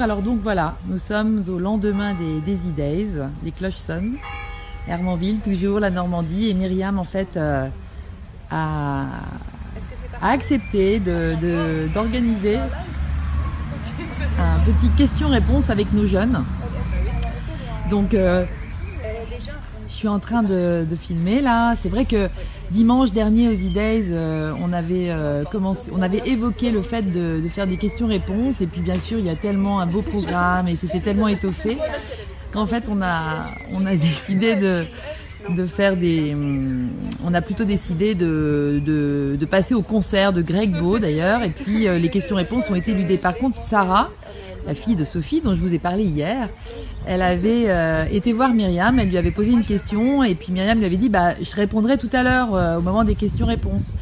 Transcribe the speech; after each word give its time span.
Bonjour, 0.00 0.12
alors 0.14 0.22
donc 0.22 0.40
voilà, 0.42 0.76
nous 0.88 0.96
sommes 0.96 1.42
au 1.46 1.58
lendemain 1.58 2.14
des 2.14 2.40
Daisy 2.40 2.70
Days, 2.70 3.18
les 3.44 3.50
cloches 3.52 3.74
sonnent. 3.76 4.14
Hermanville, 4.88 5.40
toujours 5.40 5.78
la 5.78 5.90
Normandie, 5.90 6.48
et 6.48 6.54
Myriam 6.54 6.98
en 6.98 7.04
fait 7.04 7.36
euh, 7.36 7.66
a, 8.50 9.02
a 10.22 10.28
accepté 10.30 11.00
de- 11.00 11.86
d'organiser 11.92 12.56
un 14.38 14.58
petit 14.64 14.88
question-réponse 14.96 15.68
avec 15.68 15.92
nos 15.92 16.06
jeunes. 16.06 16.44
Donc 17.90 18.14
euh, 18.14 18.46
je 19.86 19.92
suis 19.94 20.08
en 20.08 20.18
train 20.18 20.42
de, 20.42 20.86
de 20.88 20.96
filmer 20.96 21.42
là. 21.42 21.74
C'est 21.76 21.90
vrai 21.90 22.06
que 22.06 22.30
dimanche 22.70 23.12
dernier 23.12 23.48
aux 23.48 23.54
E-Days, 23.54 24.10
euh, 24.10 24.52
on 24.62 24.72
avait 24.72 25.10
euh, 25.10 25.44
commencé, 25.44 25.90
on 25.94 26.02
avait 26.02 26.22
évoqué 26.26 26.70
le 26.70 26.82
fait 26.82 27.02
de, 27.02 27.42
faire 27.48 27.66
des 27.66 27.76
questions-réponses. 27.76 28.60
Et 28.60 28.66
puis 28.66 28.80
bien 28.80 28.98
sûr, 28.98 29.18
il 29.18 29.26
y 29.26 29.30
a 29.30 29.36
tellement 29.36 29.80
un 29.80 29.86
beau 29.86 30.02
programme 30.02 30.68
et 30.68 30.76
c'était 30.76 31.00
tellement 31.00 31.28
étoffé 31.28 31.76
qu'en 32.52 32.66
fait, 32.66 32.84
on 32.88 33.02
a, 33.02 33.46
on 33.72 33.86
a 33.86 33.92
décidé 33.96 34.56
de, 34.56 34.84
de 35.48 35.66
faire 35.66 35.96
des. 35.96 36.32
hum, 36.34 36.90
On 37.24 37.34
a 37.34 37.42
plutôt 37.42 37.64
décidé 37.64 38.14
de, 38.14 38.80
de, 38.84 39.46
passer 39.46 39.74
au 39.74 39.82
concert 39.82 40.32
de 40.32 40.42
Greg 40.42 40.78
Beau 40.78 40.98
d'ailleurs. 40.98 41.42
Et 41.42 41.50
puis 41.50 41.88
euh, 41.88 41.98
les 41.98 42.08
questions-réponses 42.08 42.70
ont 42.70 42.74
été 42.76 42.92
éludées. 42.92 43.18
Par 43.18 43.34
contre, 43.34 43.58
Sarah, 43.58 44.10
la 44.66 44.74
fille 44.74 44.94
de 44.94 45.04
Sophie 45.04 45.40
dont 45.40 45.54
je 45.54 45.60
vous 45.60 45.74
ai 45.74 45.78
parlé 45.78 46.04
hier, 46.04 46.48
elle 47.06 47.22
avait 47.22 47.64
euh, 47.66 48.04
été 48.10 48.32
voir 48.32 48.52
Myriam, 48.52 48.98
elle 48.98 49.08
lui 49.08 49.18
avait 49.18 49.30
posé 49.30 49.50
une 49.52 49.64
question 49.64 50.22
et 50.22 50.34
puis 50.34 50.52
Myriam 50.52 50.78
lui 50.78 50.86
avait 50.86 50.96
dit 50.96 51.08
bah 51.08 51.34
je 51.40 51.56
répondrai 51.56 51.96
tout 51.96 52.10
à 52.12 52.22
l'heure 52.22 52.54
euh, 52.54 52.78
au 52.78 52.82
moment 52.82 53.04
des 53.04 53.14
questions-réponses. 53.14 53.94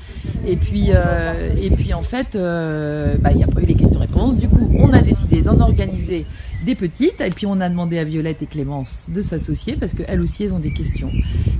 Et 0.46 0.56
puis 0.56 0.88
euh, 0.90 1.52
et 1.60 1.70
puis 1.70 1.94
en 1.94 2.02
fait 2.02 2.36
bah, 2.36 3.30
il 3.30 3.36
n'y 3.36 3.44
a 3.44 3.48
pas 3.48 3.60
eu 3.60 3.66
les 3.66 3.74
questions-réponses. 3.74 4.36
Du 4.36 4.48
coup 4.48 4.70
on 4.78 4.92
a 4.92 5.00
décidé 5.00 5.42
d'en 5.42 5.60
organiser 5.60 6.26
des 6.62 6.74
petites 6.74 7.20
et 7.20 7.30
puis 7.30 7.46
on 7.46 7.60
a 7.60 7.68
demandé 7.68 7.98
à 7.98 8.04
Violette 8.04 8.42
et 8.42 8.46
Clémence 8.46 9.06
de 9.08 9.22
s'associer 9.22 9.76
parce 9.76 9.94
qu'elles 9.94 10.20
aussi 10.20 10.44
elles 10.44 10.52
ont 10.52 10.58
des 10.58 10.72
questions. 10.72 11.10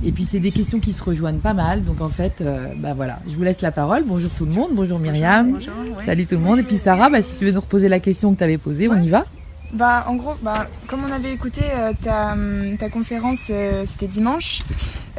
Et 0.05 0.11
puis 0.11 0.25
c'est 0.25 0.39
des 0.39 0.51
questions 0.51 0.79
qui 0.79 0.91
se 0.93 1.01
rejoignent 1.03 1.39
pas 1.39 1.53
mal 1.53 1.83
donc 1.85 2.01
en 2.01 2.09
fait 2.09 2.41
euh, 2.41 2.67
bah 2.77 2.93
voilà 2.93 3.19
je 3.29 3.35
vous 3.35 3.43
laisse 3.43 3.61
la 3.61 3.71
parole. 3.71 4.03
Bonjour 4.05 4.29
tout 4.31 4.45
le 4.45 4.51
monde, 4.51 4.71
bonjour 4.73 4.99
Myriam. 4.99 5.53
Bonjour. 5.53 5.73
Salut 6.05 6.25
tout 6.25 6.35
le 6.35 6.41
monde 6.41 6.59
et 6.59 6.63
puis 6.63 6.77
Sarah 6.77 7.09
bah, 7.09 7.21
si 7.21 7.33
tu 7.35 7.45
veux 7.45 7.51
nous 7.51 7.61
reposer 7.61 7.87
la 7.87 7.99
question 7.99 8.33
que 8.33 8.37
tu 8.39 8.43
avais 8.43 8.57
posée 8.57 8.89
on 8.89 9.01
y 9.01 9.07
va. 9.09 9.25
Bah, 9.71 10.03
en 10.07 10.15
gros, 10.15 10.33
bah, 10.41 10.65
comme 10.87 11.01
on 11.07 11.11
avait 11.11 11.31
écouté 11.31 11.61
euh, 11.71 11.93
ta, 12.01 12.35
ta 12.79 12.89
conférence, 12.89 13.49
euh, 13.51 13.83
c'était 13.85 14.07
dimanche, 14.07 14.61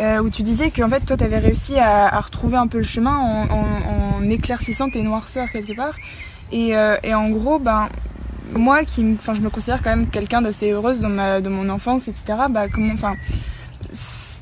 euh, 0.00 0.18
où 0.20 0.28
tu 0.28 0.42
disais 0.42 0.72
que 0.72 0.82
en 0.82 0.88
fait, 0.88 0.98
toi, 1.06 1.16
tu 1.16 1.22
avais 1.22 1.38
réussi 1.38 1.78
à, 1.78 2.08
à 2.08 2.20
retrouver 2.20 2.56
un 2.56 2.66
peu 2.66 2.78
le 2.78 2.82
chemin 2.84 3.16
en, 3.16 3.44
en- 3.48 4.18
en 4.24 4.28
éclaircissant 4.28 4.90
tes 4.90 5.02
noirceurs 5.04 5.48
quelque 5.52 5.76
part. 5.76 5.94
Et, 6.50 6.70
et 7.04 7.14
en 7.14 7.30
gros, 7.30 7.60
ben, 7.60 7.88
moi, 8.52 8.84
qui, 8.84 9.04
enfin, 9.18 9.34
je 9.34 9.40
me 9.40 9.50
considère 9.50 9.82
quand 9.82 9.90
même 9.90 10.08
quelqu'un 10.08 10.42
d'assez 10.42 10.70
heureuse 10.70 11.00
dans, 11.00 11.08
ma, 11.08 11.40
mon 11.40 11.68
enfance, 11.68 12.08
etc. 12.08 12.38
Bah, 12.50 12.68
comment, 12.68 12.92
enfin, 12.94 13.14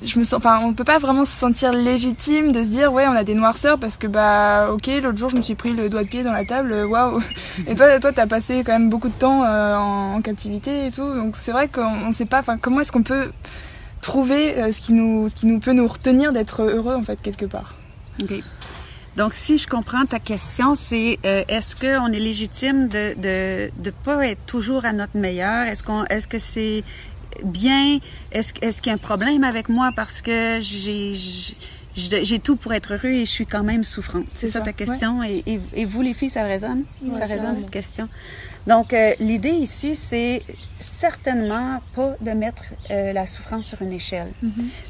je 0.05 0.19
me 0.19 0.25
sens, 0.25 0.35
enfin, 0.35 0.61
on 0.63 0.75
peut 0.75 0.85
pas 0.85 0.99
vraiment 0.99 1.25
se 1.25 1.33
sentir 1.33 1.73
légitime 1.73 2.53
de 2.53 2.63
se 2.63 2.69
dire, 2.69 2.93
ouais, 2.93 3.07
on 3.07 3.13
a 3.13 3.25
des 3.25 3.35
noirceurs 3.35 3.79
parce 3.79 3.97
que, 3.97 4.07
bah, 4.07 4.71
ok, 4.73 4.89
l'autre 5.03 5.19
jour, 5.19 5.31
je 5.31 5.37
me 5.37 5.43
suis 5.43 5.55
pris 5.55 5.75
le 5.75 5.89
doigt 5.89 6.05
de 6.05 6.09
pied 6.09 6.23
dans 6.23 6.33
la 6.33 6.45
table, 6.45 6.73
euh, 6.73 6.87
waouh. 6.87 7.21
Et 7.67 7.75
toi, 7.75 7.99
toi, 8.01 8.13
t'as 8.13 8.27
passé 8.27 8.63
quand 8.65 8.73
même 8.73 8.91
beaucoup 8.91 9.09
de 9.09 9.19
temps 9.19 9.45
euh, 9.45 9.77
en, 9.77 10.21
captivité 10.23 10.87
et 10.87 10.91
tout, 10.91 11.15
donc 11.15 11.37
c'est 11.37 11.53
vrai 11.53 11.69
qu'on 11.69 12.07
on 12.07 12.13
sait 12.13 12.27
pas, 12.27 12.41
enfin, 12.41 12.59
comment 12.59 12.81
est-ce 12.81 12.93
qu'on 12.93 13.03
peut 13.03 13.31
trouver 14.01 14.57
euh, 14.59 14.73
ce 14.73 14.81
qui 14.81 14.93
nous, 14.93 15.29
ce 15.29 15.35
qui 15.35 15.47
nous 15.47 15.61
peut 15.61 15.73
nous 15.73 15.87
retenir 15.87 16.33
d'être 16.33 16.63
heureux 16.63 16.95
en 16.95 17.03
fait 17.03 17.21
quelque 17.21 17.47
part. 17.47 17.75
Donc, 19.17 19.35
si 19.35 19.59
je 19.59 19.67
comprends 19.67 20.07
ta 20.07 20.21
question, 20.21 20.75
c'est 20.75 21.19
euh, 21.25 21.43
est-ce 21.49 21.75
qu'on 21.75 22.13
est 22.13 22.21
légitime 22.21 22.89
de 22.89 23.15
de 23.15 23.71
de 23.83 23.91
pas 23.91 24.27
être 24.27 24.45
toujours 24.47 24.85
à 24.85 24.93
notre 24.93 25.17
meilleur? 25.17 25.67
Est-ce 25.67 25.83
qu'on 25.83 26.05
est-ce 26.05 26.29
que 26.29 26.39
c'est 26.39 26.85
bien? 27.45 27.99
Est-ce 28.33 28.53
est-ce 28.63 28.81
qu'il 28.81 28.91
y 28.91 28.93
a 28.93 28.95
un 28.95 28.99
problème 28.99 29.45
avec 29.45 29.69
moi 29.69 29.91
parce 29.95 30.21
que 30.23 30.61
j'ai 30.61 31.15
j'ai 31.95 32.39
tout 32.39 32.57
pour 32.57 32.73
être 32.75 32.95
heureux 32.95 33.09
et 33.11 33.27
je 33.27 33.31
suis 33.31 33.47
quand 33.47 33.65
même 33.65 33.83
souffrante? 33.83 34.27
C'est 34.35 34.47
ça, 34.49 34.61
ça, 34.61 34.65
ta 34.67 34.73
question? 34.73 35.23
Et, 35.25 35.43
et, 35.47 35.61
et 35.75 35.85
vous, 35.85 36.03
les 36.03 36.15
filles, 36.15 36.31
ça 36.31 36.45
résonne? 36.45 36.85
ça 37.19 37.27
résonne, 37.27 37.57
cette 37.57 37.71
question? 37.71 38.09
Donc, 38.69 38.93
euh, 38.93 39.15
l'idée 39.19 39.49
ici, 39.49 39.95
c'est 39.95 40.43
certainement 40.79 41.81
pas 41.95 42.17
de 42.21 42.33
mettre 42.33 42.65
euh, 42.91 43.15
la 43.15 43.27
souffrance 43.27 43.67
sur 43.67 43.81
une 43.81 43.95
échelle. 43.95 44.31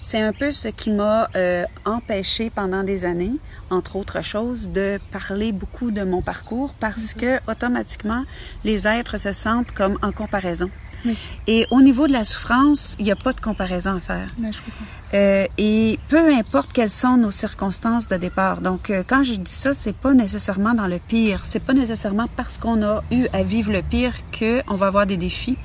C'est 0.03 0.21
un 0.21 0.33
peu 0.33 0.51
ce 0.51 0.67
qui 0.67 0.91
m'a 0.91 1.31
euh, 1.37 1.65
empêché 1.85 2.51
pendant 2.51 2.83
des 2.83 3.05
années, 3.05 3.37
entre 3.71 3.95
autres 3.95 4.21
choses, 4.21 4.69
de 4.71 4.99
parler 5.13 5.53
beaucoup 5.53 5.93
de 5.93 6.03
mon 6.03 6.23
parcours 6.23 6.75
parce 6.81 7.15
que 7.15 7.39
automatiquement, 7.49 8.25
les 8.65 8.89
êtres 8.89 9.17
se 9.17 9.33
sentent 9.33 9.71
comme 9.71 9.97
en 10.03 10.11
comparaison. 10.11 10.71
Oui. 11.05 11.17
Et 11.47 11.67
au 11.71 11.81
niveau 11.81 12.07
de 12.07 12.13
la 12.13 12.25
souffrance, 12.25 12.97
il 12.99 13.05
n'y 13.05 13.13
a 13.13 13.17
pas 13.17 13.33
de 13.33 13.41
comparaison 13.41 13.97
à 13.97 14.01
faire. 14.01 14.29
Je 14.39 14.59
comprends. 14.59 14.85
Euh, 15.15 15.47
et 15.57 15.99
peu 16.09 16.33
importe 16.35 16.73
quelles 16.73 16.91
sont 16.91 17.17
nos 17.17 17.31
circonstances 17.31 18.09
de 18.09 18.17
départ. 18.17 18.61
Donc, 18.61 18.91
euh, 18.91 19.03
quand 19.07 19.25
je 19.25 19.35
dis 19.35 19.51
ça, 19.51 19.73
c'est 19.73 19.95
pas 19.95 20.13
nécessairement 20.13 20.75
dans 20.75 20.87
le 20.87 20.99
pire. 20.99 21.43
C'est 21.45 21.63
pas 21.63 21.73
nécessairement 21.73 22.27
parce 22.37 22.59
qu'on 22.59 22.83
a 22.83 23.03
eu 23.11 23.27
à 23.33 23.43
vivre 23.43 23.73
le 23.73 23.83
pire 23.83 24.13
que 24.33 24.63
on 24.69 24.75
va 24.75 24.89
avoir 24.89 25.07
des 25.07 25.17
défis. 25.17 25.57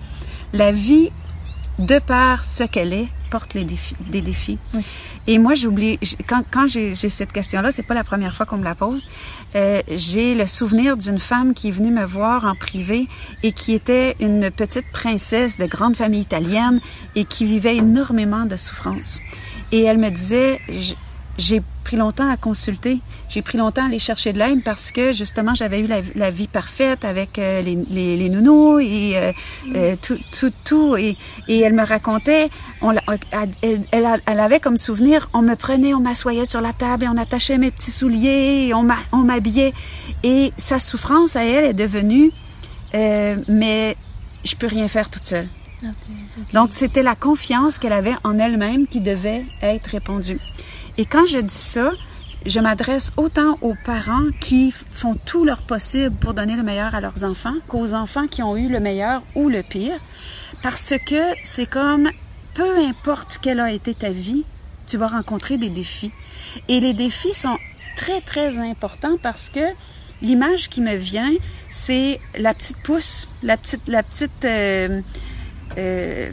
La 0.53 0.71
vie, 0.71 1.09
de 1.79 2.00
par 2.00 2.45
ce 2.45 2.63
qu'elle 2.63 2.94
est, 2.94 3.09
porte 3.33 3.55
les 3.55 3.66
défis, 3.66 3.95
des 4.11 4.21
défis. 4.21 4.59
Oui. 4.75 4.83
Et 5.25 5.39
moi, 5.39 5.55
j'oublie 5.55 5.97
quand, 6.27 6.44
quand 6.51 6.67
j'ai 6.67 6.94
cette 6.94 7.31
question-là, 7.31 7.71
c'est 7.71 7.88
pas 7.91 7.95
la 7.95 8.03
première 8.03 8.35
fois 8.35 8.45
qu'on 8.45 8.57
me 8.57 8.63
la 8.63 8.75
pose. 8.75 9.07
Euh, 9.55 9.81
j'ai 9.89 10.35
le 10.35 10.45
souvenir 10.45 10.97
d'une 10.97 11.17
femme 11.17 11.55
qui 11.55 11.69
est 11.69 11.71
venue 11.79 11.89
me 11.89 12.05
voir 12.05 12.45
en 12.45 12.53
privé 12.53 13.07
et 13.41 13.51
qui 13.51 13.73
était 13.73 14.16
une 14.19 14.51
petite 14.51 14.85
princesse 14.91 15.57
de 15.57 15.66
grande 15.66 15.95
famille 15.95 16.21
italienne 16.21 16.79
et 17.16 17.25
qui 17.25 17.45
vivait 17.45 17.77
énormément 17.77 18.45
de 18.45 18.55
souffrance. 18.55 19.19
Et 19.71 19.81
elle 19.81 19.97
me 19.97 20.11
disait, 20.11 20.61
j'ai 21.39 21.63
pris 21.83 21.97
longtemps 21.97 22.29
à 22.29 22.38
consulter, 22.38 22.99
j'ai 23.29 23.41
pris 23.41 23.57
longtemps 23.57 23.83
à 23.83 23.85
aller 23.85 23.99
chercher 23.99 24.33
de 24.33 24.39
l'aide 24.39 24.63
parce 24.63 24.91
que 24.91 25.13
justement 25.13 25.53
j'avais 25.53 25.79
eu 25.79 25.88
la, 25.88 26.01
la 26.16 26.31
vie 26.31 26.47
parfaite 26.47 27.05
avec 27.05 27.38
euh, 27.38 27.61
les, 27.61 27.75
les, 27.75 28.17
les 28.17 28.29
nounous 28.29 28.79
et 28.79 29.13
euh, 29.16 29.31
euh, 29.75 29.95
tout, 30.01 30.17
tout, 30.38 30.51
tout. 30.63 30.95
Et, 30.95 31.17
et 31.47 31.59
elle 31.59 31.73
me 31.73 31.83
racontait, 31.85 32.49
on, 32.81 32.94
elle, 33.31 34.21
elle, 34.25 34.39
avait 34.39 34.59
comme 34.59 34.77
souvenir, 34.77 35.29
on 35.33 35.41
me 35.41 35.55
prenait, 35.55 35.94
on 35.94 35.99
m'assoyait 35.99 36.45
sur 36.45 36.61
la 36.61 36.73
table 36.73 37.05
et 37.05 37.07
on 37.07 37.17
attachait 37.17 37.57
mes 37.57 37.71
petits 37.71 37.91
souliers, 37.91 38.67
et 38.67 38.73
on 38.73 38.83
m'habillait. 39.23 39.73
Et 40.23 40.53
sa 40.57 40.79
souffrance 40.79 41.35
à 41.35 41.44
elle 41.44 41.65
est 41.65 41.73
devenue, 41.73 42.31
mais 42.94 43.97
je 44.44 44.55
peux 44.55 44.67
rien 44.67 44.88
faire 44.88 45.09
toute 45.09 45.25
seule. 45.25 45.47
Donc, 46.53 46.69
c'était 46.71 47.03
la 47.03 47.15
confiance 47.15 47.77
qu'elle 47.77 47.94
avait 47.94 48.15
en 48.23 48.39
elle-même 48.39 48.88
qui 48.88 49.01
devait 49.01 49.44
être 49.61 49.88
répandue. 49.88 50.39
Et 50.98 51.06
quand 51.06 51.26
je 51.26 51.40
dis 51.40 51.54
ça, 51.54 51.92
je 52.46 52.59
m'adresse 52.59 53.12
autant 53.18 53.58
aux 53.62 53.76
parents 53.86 54.30
qui 54.40 54.72
font 54.72 55.16
tout 55.26 55.46
leur 55.46 55.62
possible 55.62 56.16
pour 56.16 56.34
donner 56.34 56.56
le 56.56 56.64
meilleur 56.64 56.94
à 56.94 57.02
leurs 57.02 57.24
enfants 57.24 57.56
qu'aux 57.68 57.94
enfants 57.94 58.28
qui 58.28 58.44
ont 58.44 58.58
eu 58.58 58.68
le 58.68 58.80
meilleur 58.80 59.24
ou 59.36 59.50
le 59.50 59.64
pire. 59.64 60.00
Parce 60.62 60.94
que 61.06 61.22
c'est 61.44 61.66
comme, 61.66 62.09
peu 62.54 62.78
importe 62.78 63.40
quelle 63.42 63.59
a 63.59 63.72
été 63.72 63.94
ta 63.96 64.12
vie, 64.12 64.46
tu 64.88 64.98
vas 64.98 65.08
rencontrer 65.08 65.58
des 65.58 65.70
défis. 65.70 66.12
Et 66.68 66.80
les 66.80 66.94
défis 66.94 67.34
sont 67.34 67.58
très, 67.96 68.22
très 68.22 68.58
importants 68.58 69.18
parce 69.22 69.50
que 69.50 69.62
l'image 70.22 70.70
qui 70.70 70.81
me 70.81 70.96
vient, 70.96 71.31
c'est 71.70 72.20
la 72.38 72.54
petite 72.54 72.78
pousse, 72.78 73.28
la 73.42 73.58
petite, 73.58 73.88
la 73.88 74.04
petite, 74.04 74.46
euh, 74.46 75.02
euh, 75.78 76.31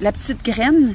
la 0.00 0.12
petite 0.12 0.44
graine. 0.44 0.94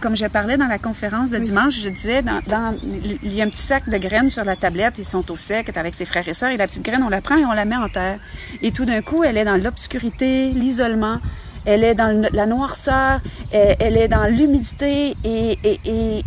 Comme 0.00 0.16
je 0.16 0.26
parlais 0.26 0.56
dans 0.56 0.66
la 0.66 0.78
conférence 0.78 1.30
de 1.30 1.36
Oui. 1.38 1.42
dimanche, 1.44 1.80
je 1.80 1.88
disais, 1.88 2.22
dans, 2.22 2.40
dans- 2.46 2.74
il 2.82 3.32
y 3.34 3.40
a 3.40 3.44
un 3.44 3.48
petit 3.48 3.62
sac 3.62 3.88
de 3.88 3.96
graines 3.98 4.30
sur 4.30 4.44
la 4.44 4.56
tablette, 4.56 4.94
ils 4.98 5.04
sont 5.04 5.30
au 5.30 5.36
sec, 5.36 5.74
avec 5.76 5.94
ses 5.94 6.04
frères 6.04 6.26
et 6.28 6.34
sœurs, 6.34 6.50
et 6.50 6.56
la 6.56 6.66
petite 6.66 6.84
graine, 6.84 7.02
on 7.02 7.08
la 7.08 7.20
prend 7.20 7.36
et 7.36 7.44
on 7.44 7.52
la 7.52 7.64
met 7.64 7.76
en 7.76 7.88
terre. 7.88 8.18
Et 8.62 8.70
tout 8.72 8.84
d'un 8.84 9.00
coup, 9.02 9.24
elle 9.24 9.36
est 9.38 9.44
dans 9.44 9.56
l'obscurité, 9.56 10.50
l'isolement, 10.50 11.18
elle 11.64 11.84
est 11.84 11.94
dans 11.94 12.28
la 12.32 12.46
noirceur, 12.46 13.20
elle, 13.52 13.76
elle 13.78 13.96
est 13.96 14.08
dans 14.08 14.24
l'humidité, 14.26 15.14
et, 15.24 15.58
et, 15.64 15.80
et 15.84 16.24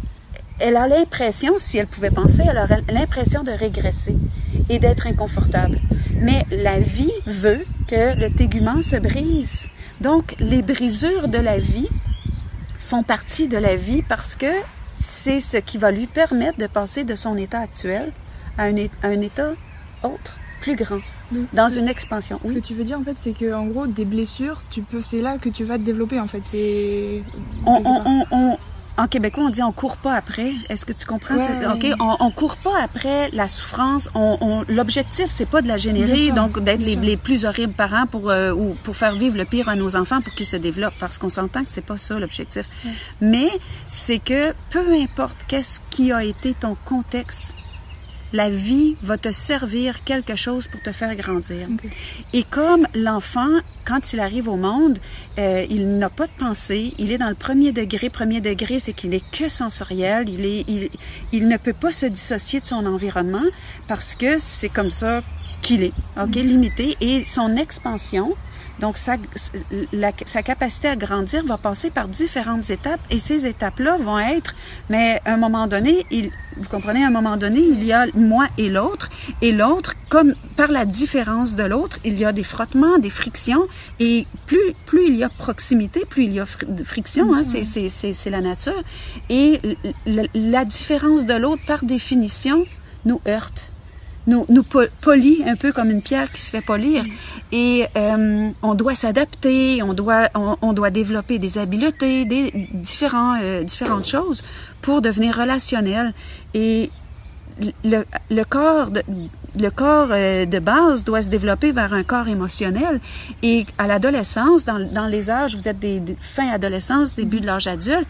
elle 0.60 0.78
a 0.78 0.88
l'impression, 0.88 1.56
si 1.58 1.78
elle 1.78 1.88
pouvait 1.88 2.12
penser, 2.12 2.44
elle 2.50 2.58
aurait 2.58 2.82
l'impression 2.92 3.44
de 3.44 3.52
régresser 3.52 4.16
et 4.70 4.80
d'être 4.80 5.06
inconfortable. 5.08 5.80
Mais 6.22 6.46
la 6.50 6.80
vie 6.80 7.12
veut 7.28 7.60
que 7.90 8.18
le 8.18 8.30
tégument 8.32 8.82
se 8.82 8.96
brise. 8.96 9.68
Donc, 10.00 10.36
les 10.40 10.62
brisures 10.62 11.28
de 11.28 11.38
la 11.40 11.58
vie 11.58 11.90
font 12.86 13.04
partie 13.04 13.48
de 13.48 13.58
la 13.58 13.76
vie 13.76 14.02
parce 14.04 14.36
que 14.36 14.52
c'est 14.94 15.40
ce 15.40 15.58
qui 15.58 15.78
va 15.78 15.92
lui 15.92 16.06
permettre 16.08 16.58
de 16.60 16.68
passer 16.68 17.04
de 17.04 17.16
son 17.16 17.36
état 17.36 17.60
actuel 17.60 18.12
à 18.58 18.64
un, 18.64 18.76
é- 18.76 18.92
à 19.04 19.08
un 19.08 19.22
état 19.22 19.52
autre, 20.04 20.38
plus 20.62 20.76
grand, 20.76 21.00
Donc, 21.32 21.48
dans 21.54 21.68
une 21.68 21.88
expansion. 21.88 22.40
Ce 22.44 22.52
que 22.52 22.60
tu 22.60 22.74
veux 22.76 22.84
dire 22.84 23.00
en 23.00 23.04
fait, 23.04 23.18
c'est 23.20 23.34
que 23.34 23.54
en 23.54 23.66
gros, 23.66 23.88
des 23.88 24.06
blessures, 24.06 24.62
tu 24.70 24.82
peux, 24.82 25.02
c'est 25.02 25.22
là 25.22 25.38
que 25.40 25.50
tu 25.50 25.64
vas 25.64 25.78
te 25.78 25.84
développer 25.84 26.20
en 26.20 26.28
fait. 26.28 26.42
C'est 26.46 27.24
On, 27.66 27.82
on, 27.84 28.02
on, 28.06 28.26
on, 28.32 28.58
en 28.98 29.08
québécois, 29.08 29.44
on 29.46 29.50
dit 29.50 29.64
on 29.64 29.72
court 29.72 29.98
pas 29.98 30.14
après. 30.14 30.54
Est-ce 30.70 30.86
que 30.86 30.94
tu 30.94 31.06
comprends? 31.06 31.36
OK, 31.36 31.88
on, 32.00 32.18
on 32.20 32.32
court 32.32 32.58
pas 32.58 32.82
après 32.82 33.30
la 33.32 33.48
souffrance. 33.48 34.10
On, 34.16 34.38
on 34.42 34.66
L'objectif, 34.68 35.28
c'est 35.30 35.46
pas 35.46 35.62
de 35.62 35.68
la 35.68 35.78
générer, 35.78 36.32
donc 36.32 36.64
d'être 36.64 36.82
les, 36.82 36.96
les, 36.96 37.18
plus 37.18 37.46
horribles 37.46 37.74
parents 37.74 38.08
pour, 38.08 38.30
euh, 38.30 38.52
ou 38.52 38.76
pour 38.84 38.96
faire 38.96 39.16
vivre 39.16 39.38
le 39.38 39.46
pire 39.46 39.70
à 39.70 39.76
nos 39.76 39.96
enfants 39.96 40.22
pour 40.22 40.34
qu'ils 40.34 40.46
se 40.46 40.56
développent, 40.56 40.98
parce 41.00 41.18
qu'on 41.18 41.30
s'entend 41.30 41.64
que 41.64 41.72
c'est 41.72 41.86
pas 41.86 41.98
ça 41.98 42.20
l'objectif. 42.20 42.66
Mais 43.22 43.50
c'est 43.88 44.20
que 44.20 44.54
peu 44.70 44.94
importe 44.94 45.46
qu'est-ce 45.48 45.82
qui 45.90 46.12
a 46.12 46.24
été 46.24 46.54
ton 46.54 46.76
contexte 46.86 47.56
la 48.34 48.50
vie 48.50 48.96
va 49.02 49.18
te 49.18 49.32
servir 49.32 50.04
quelque 50.04 50.36
chose 50.36 50.68
pour 50.68 50.82
te 50.82 50.92
faire 50.92 51.16
grandir. 51.16 51.68
Et 52.34 52.44
comme 52.44 52.88
l'enfant, 52.94 53.60
quand 53.86 54.14
il 54.14 54.20
arrive 54.20 54.48
au 54.48 54.56
monde, 54.56 55.00
euh, 55.40 55.66
il 55.70 55.98
n'a 55.98 56.10
pas 56.10 56.28
de 56.28 56.32
pensée, 56.38 56.94
il 56.98 57.12
est 57.12 57.18
dans 57.18 57.30
le 57.30 57.36
premier 57.36 57.72
degré. 57.72 58.10
Premier 58.10 58.42
degré, 58.42 58.80
c'est 58.80 58.94
qu'il 58.94 59.14
est 59.14 59.24
que 59.32 59.48
sensoriel, 59.48 60.28
il, 60.30 60.46
est, 60.46 60.66
il, 60.68 60.90
il 61.32 61.48
ne 61.48 61.58
peut 61.58 61.74
pas 61.74 61.92
se 61.92 62.06
dissocier 62.06 62.60
de 62.60 62.66
son 62.66 62.86
environnement 62.86 63.46
parce 63.88 64.16
que 64.16 64.38
c'est 64.38 64.70
comme 64.70 64.92
ça 64.92 65.22
qu'il 65.62 65.84
est, 65.84 65.94
ok, 66.22 66.36
limité. 66.36 66.98
Et 67.02 67.26
son 67.26 67.56
expansion, 67.56 68.36
donc, 68.80 68.98
sa, 68.98 69.16
sa, 70.26 70.44
capacité 70.44 70.90
à 70.90 70.96
grandir 70.96 71.44
va 71.46 71.58
passer 71.58 71.90
par 71.90 72.08
différentes 72.08 72.70
étapes 72.70 73.00
et 73.10 73.20
ces 73.20 73.48
étapes-là 73.48 73.98
vont 73.98 74.20
être, 74.20 74.56
mais 74.90 75.22
à 75.26 75.34
un 75.34 75.38
moment 75.38 75.68
donné, 75.68 76.06
il, 76.12 76.32
vous 76.58 76.70
comprenez, 76.70 77.04
à 77.04 77.08
un 77.08 77.12
moment 77.12 77.38
donné, 77.38 77.62
il 77.62 77.84
y 77.84 77.94
a 77.94 78.06
moi 78.16 78.48
et 78.58 78.70
l'autre, 78.70 79.10
et 79.42 79.52
l'autre, 79.52 79.94
comme 80.10 80.36
par 80.58 80.72
la 80.72 80.86
différence 80.86 81.56
de 81.56 81.64
l'autre, 81.64 82.00
il 82.04 82.18
y 82.18 82.26
a 82.26 82.34
des 82.34 82.44
frottements, 82.44 82.98
des 82.98 83.10
frictions, 83.10 83.68
et 84.00 84.28
plus, 84.46 84.74
plus 84.86 85.08
il 85.08 85.16
y 85.16 85.24
a 85.24 85.30
proximité, 85.30 86.04
plus 86.10 86.24
il 86.24 86.34
y 86.34 86.40
a 86.40 86.46
friction, 86.84 87.34
hein, 87.34 87.44
c'est 87.44 88.30
la 88.30 88.42
nature. 88.42 88.84
Et 89.30 89.62
la 90.06 90.66
différence 90.66 91.26
de 91.26 91.34
l'autre, 91.34 91.64
par 91.66 91.86
définition, 91.86 92.66
nous 93.06 93.22
heurte 93.28 93.72
nous, 94.28 94.46
nous 94.50 94.64
polit 94.64 95.44
un 95.46 95.56
peu 95.56 95.72
comme 95.72 95.90
une 95.90 96.02
pierre 96.02 96.30
qui 96.30 96.42
se 96.42 96.50
fait 96.50 96.62
polir. 96.62 97.04
Et 97.52 97.86
euh, 97.96 98.50
on 98.62 98.74
doit 98.74 98.96
s'adapter, 98.96 99.82
on 99.84 99.94
doit, 99.94 100.30
on, 100.34 100.74
doit 100.74 100.90
développer 100.90 101.40
des 101.40 101.58
habiletés, 101.58 102.26
des 102.26 102.70
différents, 102.74 103.38
euh, 103.42 103.64
différentes 103.64 104.08
choses 104.08 104.44
pour 104.82 105.02
devenir 105.02 105.36
relationnel. 105.36 106.14
Et 106.54 106.90
le, 107.84 108.04
le 108.30 108.44
corps 108.44 108.92
de, 108.92 109.02
le 109.60 109.70
corps 109.70 110.10
euh, 110.12 110.46
de 110.46 110.60
base 110.60 111.04
doit 111.04 111.22
se 111.22 111.30
développer 111.30 111.72
vers 111.72 111.94
un 111.94 112.04
corps 112.04 112.28
émotionnel. 112.28 113.00
Et 113.44 113.66
à 113.78 113.88
l'adolescence, 113.88 114.66
dans, 114.66 114.80
dans, 114.80 115.08
les 115.08 115.30
âges, 115.30 115.56
vous 115.56 115.68
êtes 115.68 115.80
des, 115.80 116.00
des 116.00 116.16
fin 116.20 116.50
adolescence, 116.50 117.16
début 117.16 117.40
de 117.40 117.46
l'âge 117.46 117.68
adulte, 117.68 118.08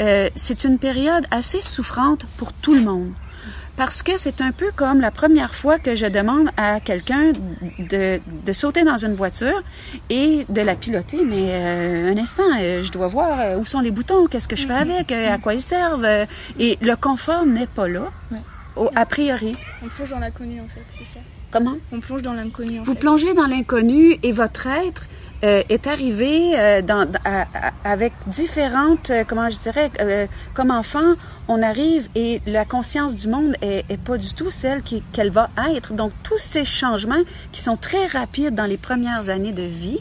euh, 0.00 0.28
c'est 0.34 0.64
une 0.64 0.78
période 0.78 1.26
assez 1.30 1.60
souffrante 1.60 2.24
pour 2.36 2.52
tout 2.52 2.74
le 2.74 2.82
monde 2.82 3.12
parce 3.78 4.02
que 4.02 4.16
c'est 4.16 4.40
un 4.40 4.50
peu 4.50 4.72
comme 4.74 5.00
la 5.00 5.12
première 5.12 5.54
fois 5.54 5.78
que 5.78 5.94
je 5.94 6.04
demande 6.04 6.50
à 6.56 6.80
quelqu'un 6.80 7.32
de, 7.78 8.20
de, 8.44 8.52
sauter 8.52 8.82
dans 8.82 8.96
une 8.98 9.14
voiture 9.14 9.62
et 10.10 10.44
de 10.48 10.60
la 10.60 10.74
piloter. 10.74 11.24
Mais 11.24 11.50
euh, 11.52 12.12
un 12.12 12.18
instant, 12.18 12.42
euh, 12.60 12.82
je 12.82 12.90
dois 12.90 13.06
voir 13.06 13.38
euh, 13.38 13.56
où 13.56 13.64
sont 13.64 13.78
les 13.80 13.92
boutons, 13.92 14.26
qu'est-ce 14.26 14.48
que 14.48 14.56
je 14.56 14.66
fais 14.66 14.72
avec, 14.72 15.12
à 15.12 15.38
quoi 15.38 15.54
ils 15.54 15.60
servent. 15.60 16.04
et 16.58 16.76
le 16.80 16.96
confort 16.96 17.46
n'est 17.46 17.68
pas 17.68 17.86
là, 17.86 18.10
a 18.96 19.06
priori. 19.06 19.56
On 19.84 19.88
plonge 19.88 20.10
dans 20.10 20.18
l'inconnu, 20.18 20.60
en 20.60 20.66
fait, 20.66 20.84
c'est 20.98 21.06
ça. 21.14 21.20
Comment? 21.52 21.76
On 21.92 22.00
plonge 22.00 22.22
dans 22.22 22.34
l'inconnu. 22.34 22.80
Vous 22.84 22.96
plongez 22.96 23.32
dans 23.32 23.46
l'inconnu 23.46 24.18
et 24.24 24.32
votre 24.32 24.66
être 24.66 25.04
euh, 25.44 25.62
est 25.68 25.86
arrivé 25.86 26.58
euh, 26.58 26.82
dans, 26.82 27.06
avec 27.84 28.12
différentes, 28.26 29.10
euh, 29.10 29.22
comment 29.24 29.48
je 29.48 29.58
dirais, 29.58 29.90
comme 30.52 30.72
enfant, 30.72 31.14
on 31.46 31.62
arrive 31.62 32.08
et 32.16 32.40
la 32.44 32.64
conscience 32.64 33.14
du 33.14 33.28
monde 33.28 33.54
est, 33.62 33.84
est 33.88 34.00
pas 34.00 34.18
du 34.18 34.34
tout 34.34 34.50
celle 34.50 34.82
qu'elle 35.12 35.30
va 35.30 35.50
être. 35.72 35.92
Donc 35.92 36.12
tous 36.24 36.38
ces 36.38 36.64
changements 36.64 37.22
qui 37.52 37.60
sont 37.60 37.76
très 37.76 38.06
rapides 38.06 38.54
dans 38.54 38.66
les 38.66 38.76
premières 38.76 39.30
années 39.30 39.52
de 39.52 39.62
vie, 39.62 40.00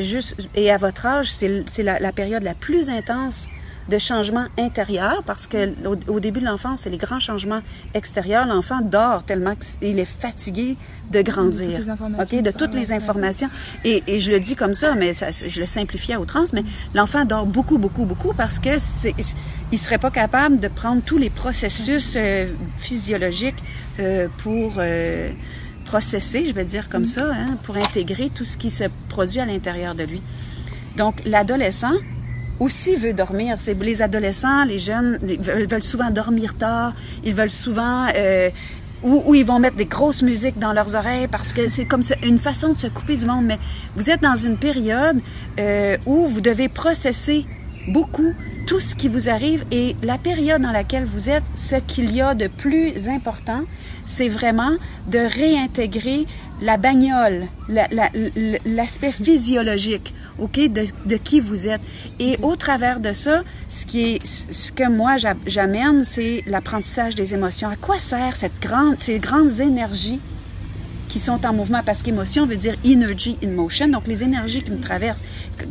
juste 0.00 0.48
et 0.54 0.70
à 0.70 0.76
votre 0.76 1.06
âge, 1.06 1.32
c'est 1.32 1.82
la, 1.82 1.98
la 1.98 2.12
période 2.12 2.42
la 2.42 2.54
plus 2.54 2.88
intense 2.88 3.48
de 3.88 3.98
changements 3.98 4.46
intérieurs 4.58 5.22
parce 5.24 5.46
que 5.46 5.72
au, 6.08 6.20
début 6.20 6.40
de 6.40 6.44
l'enfance, 6.46 6.80
c'est 6.80 6.90
les 6.90 6.98
grands 6.98 7.18
changements 7.18 7.60
extérieurs. 7.94 8.46
L'enfant 8.46 8.80
dort 8.82 9.24
tellement 9.24 9.54
qu'il 9.54 9.98
est 9.98 10.04
fatigué 10.04 10.76
de 11.10 11.22
grandir. 11.22 11.80
De 11.80 12.40
de 12.40 12.50
toutes 12.50 12.74
les 12.74 12.92
informations. 12.92 13.48
Et, 13.84 14.02
et, 14.06 14.20
je 14.20 14.30
le 14.30 14.40
dis 14.40 14.56
comme 14.56 14.74
ça, 14.74 14.94
mais 14.94 15.12
ça, 15.12 15.30
je 15.30 15.60
le 15.60 15.66
simplifie 15.66 16.12
à 16.12 16.20
outrance, 16.20 16.52
mais 16.52 16.64
l'enfant 16.94 17.24
dort 17.24 17.46
beaucoup, 17.46 17.78
beaucoup, 17.78 18.04
beaucoup 18.04 18.32
parce 18.34 18.58
que 18.58 18.78
c'est, 18.78 19.14
il 19.72 19.78
serait 19.78 19.98
pas 19.98 20.10
capable 20.10 20.60
de 20.60 20.68
prendre 20.68 21.02
tous 21.02 21.18
les 21.18 21.30
processus 21.30 22.14
euh, 22.16 22.46
physiologiques 22.78 23.62
euh, 24.00 24.28
pour 24.38 24.74
euh, 24.78 25.30
processer, 25.84 26.46
je 26.46 26.52
vais 26.52 26.64
dire 26.64 26.88
comme 26.88 27.06
ça, 27.06 27.30
hein, 27.32 27.58
pour 27.62 27.76
intégrer 27.76 28.30
tout 28.30 28.44
ce 28.44 28.56
qui 28.58 28.70
se 28.70 28.84
produit 29.08 29.40
à 29.40 29.46
l'intérieur 29.46 29.94
de 29.94 30.04
lui. 30.04 30.22
Donc, 30.96 31.22
l'adolescent, 31.24 31.94
aussi 32.60 32.96
veut 32.96 33.12
dormir. 33.12 33.56
C'est 33.58 33.80
les 33.82 34.02
adolescents, 34.02 34.64
les 34.64 34.78
jeunes 34.78 35.18
ils 35.28 35.40
veulent, 35.40 35.82
souvent 35.82 36.10
dormir 36.10 36.56
tard. 36.56 36.94
Ils 37.24 37.34
veulent 37.34 37.50
souvent 37.50 38.06
euh, 38.16 38.50
ou, 39.02 39.34
ils 39.34 39.44
vont 39.44 39.58
mettre 39.58 39.76
des 39.76 39.86
grosses 39.86 40.22
musiques 40.22 40.58
dans 40.58 40.72
leurs 40.72 40.96
oreilles 40.96 41.28
parce 41.28 41.52
que 41.52 41.68
c'est 41.68 41.84
comme 41.84 42.02
une 42.24 42.38
façon 42.38 42.70
de 42.70 42.76
se 42.76 42.88
couper 42.88 43.16
du 43.16 43.26
monde. 43.26 43.44
Mais 43.44 43.58
vous 43.96 44.10
êtes 44.10 44.22
dans 44.22 44.36
une 44.36 44.56
période 44.56 45.20
euh, 45.58 45.96
où 46.06 46.26
vous 46.26 46.40
devez 46.40 46.68
processer 46.68 47.46
beaucoup 47.88 48.34
tout 48.66 48.80
ce 48.80 48.94
qui 48.94 49.08
vous 49.08 49.30
arrive 49.30 49.64
et 49.70 49.96
la 50.02 50.18
période 50.18 50.60
dans 50.60 50.72
laquelle 50.72 51.04
vous 51.04 51.30
êtes, 51.30 51.44
ce 51.54 51.76
qu'il 51.76 52.14
y 52.14 52.20
a 52.20 52.34
de 52.34 52.48
plus 52.48 53.08
important, 53.08 53.62
c'est 54.04 54.28
vraiment 54.28 54.72
de 55.06 55.18
réintégrer 55.18 56.26
la 56.60 56.76
bagnole, 56.76 57.46
l'aspect 58.66 59.12
physiologique, 59.12 60.12
ok, 60.38 60.58
de, 60.72 60.84
de, 61.06 61.16
qui 61.16 61.40
vous 61.40 61.68
êtes. 61.68 61.80
Et 62.18 62.38
au 62.42 62.56
travers 62.56 63.00
de 63.00 63.12
ça, 63.12 63.42
ce 63.68 63.86
qui 63.86 64.00
est, 64.02 64.26
ce 64.26 64.72
que 64.72 64.88
moi 64.88 65.16
j'amène, 65.46 66.04
c'est 66.04 66.42
l'apprentissage 66.46 67.14
des 67.14 67.34
émotions. 67.34 67.68
À 67.68 67.76
quoi 67.76 67.98
sert 67.98 68.36
cette 68.36 68.60
grande, 68.60 68.96
ces 68.98 69.18
grandes 69.18 69.60
énergies 69.60 70.20
qui 71.08 71.18
sont 71.18 71.46
en 71.46 71.52
mouvement? 71.52 71.82
Parce 71.84 72.02
qu'émotion 72.02 72.44
veut 72.44 72.56
dire 72.56 72.76
energy 72.84 73.38
in 73.42 73.48
motion, 73.50 73.88
donc 73.88 74.06
les 74.06 74.22
énergies 74.22 74.62
qui 74.62 74.70
nous 74.70 74.78
traversent. 74.78 75.24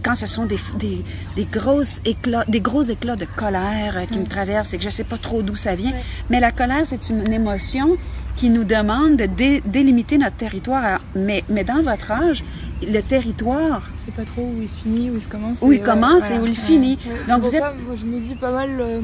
Quand 0.03 0.15
ce 0.15 0.25
sont 0.25 0.45
des, 0.45 0.59
des, 0.79 1.03
des 1.35 1.45
grosses 1.45 2.01
éclats, 2.05 2.45
des 2.47 2.61
gros 2.61 2.81
éclats 2.81 3.15
de 3.15 3.25
colère 3.25 3.97
euh, 3.97 4.05
qui 4.05 4.19
me 4.19 4.25
traversent 4.25 4.73
et 4.73 4.77
que 4.77 4.83
je 4.83 4.89
sais 4.89 5.03
pas 5.03 5.17
trop 5.17 5.41
d'où 5.43 5.55
ça 5.55 5.75
vient, 5.75 5.93
mais 6.29 6.39
la 6.39 6.51
colère 6.51 6.83
c'est 6.85 7.09
une 7.09 7.31
émotion 7.31 7.97
qui 8.37 8.49
nous 8.49 8.63
demande 8.63 9.17
de 9.17 9.67
délimiter 9.67 10.17
notre 10.17 10.37
territoire. 10.37 11.01
Mais, 11.15 11.43
mais 11.49 11.63
dans 11.63 11.81
votre 11.81 12.11
âge, 12.11 12.45
le 12.81 13.01
territoire... 13.01 13.81
C'est 13.97 14.13
pas 14.13 14.23
trop 14.23 14.43
où 14.43 14.61
il 14.61 14.69
se 14.69 14.77
finit, 14.77 15.09
où 15.09 15.15
il 15.15 15.21
se 15.21 15.27
commence. 15.27 15.61
Où 15.61 15.73
il 15.73 15.81
commence 15.81 16.29
et 16.31 16.39
où 16.39 16.45
il 16.45 16.55
finit. 16.55 16.97
Donc 17.27 17.41
vous 17.41 17.55
êtes... 17.55 17.61
ça, 17.61 17.73
je 17.95 18.05
me 18.05 18.19
dis 18.19 18.35
pas 18.35 18.51
mal 18.51 18.69
euh, 18.79 19.01